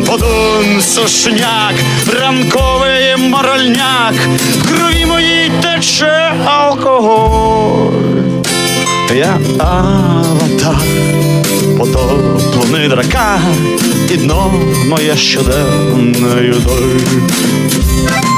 [0.08, 1.74] Подун сушняк,
[2.20, 4.14] ранковий моральняк,
[4.60, 7.91] в крові моїй тече алкоголь.
[9.16, 10.82] Я аватар,
[11.78, 13.39] потоплений драка,
[14.14, 14.53] і дно
[14.89, 17.85] моє щоденною доль.
[18.06, 18.36] Батько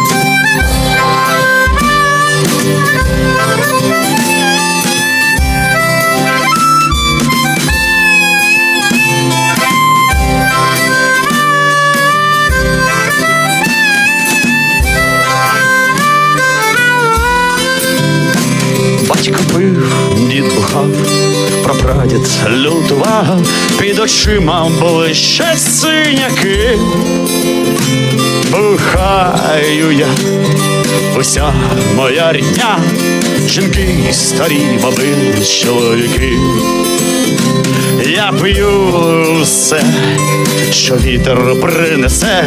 [22.49, 23.47] лютував,
[23.79, 24.71] під очима
[25.13, 26.79] ще синяки.
[28.51, 30.07] Бухаю я,
[31.19, 31.53] уся
[31.95, 32.79] моя рідня,
[33.47, 35.15] жінки, старі баби,
[35.63, 36.37] чоловіки.
[38.05, 39.83] Я п'ю все,
[40.71, 42.43] що вітер принесе,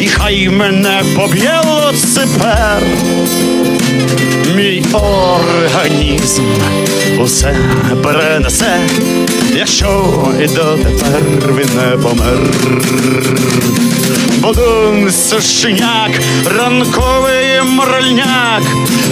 [0.00, 2.82] і хай мене поб'є лоципер.
[4.56, 6.42] Мій організм
[7.18, 7.56] усе
[8.02, 8.80] перенесе,
[9.56, 11.22] якщо і дотепер
[11.56, 12.38] він не помер.
[14.38, 16.10] Бодун сушняк,
[16.58, 18.62] ранковий моральняк,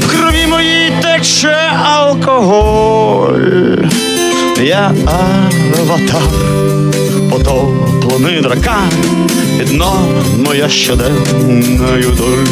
[0.03, 3.43] в крові моїй тече алкоголь.
[4.61, 6.23] Я аватар,
[7.31, 8.91] потоплений дракан,
[9.67, 12.47] дно моя щоденною доль.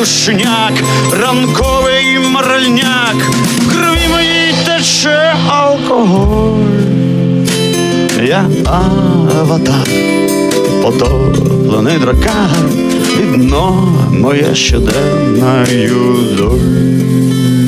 [0.00, 0.72] Сушняк,
[1.12, 3.16] ранковий моральняк,
[3.58, 6.60] в крові моїй тече алкоголь.
[8.22, 9.88] Я аватар,
[10.82, 12.50] потоплений дракар,
[13.18, 17.59] і дно моє щоденною доль.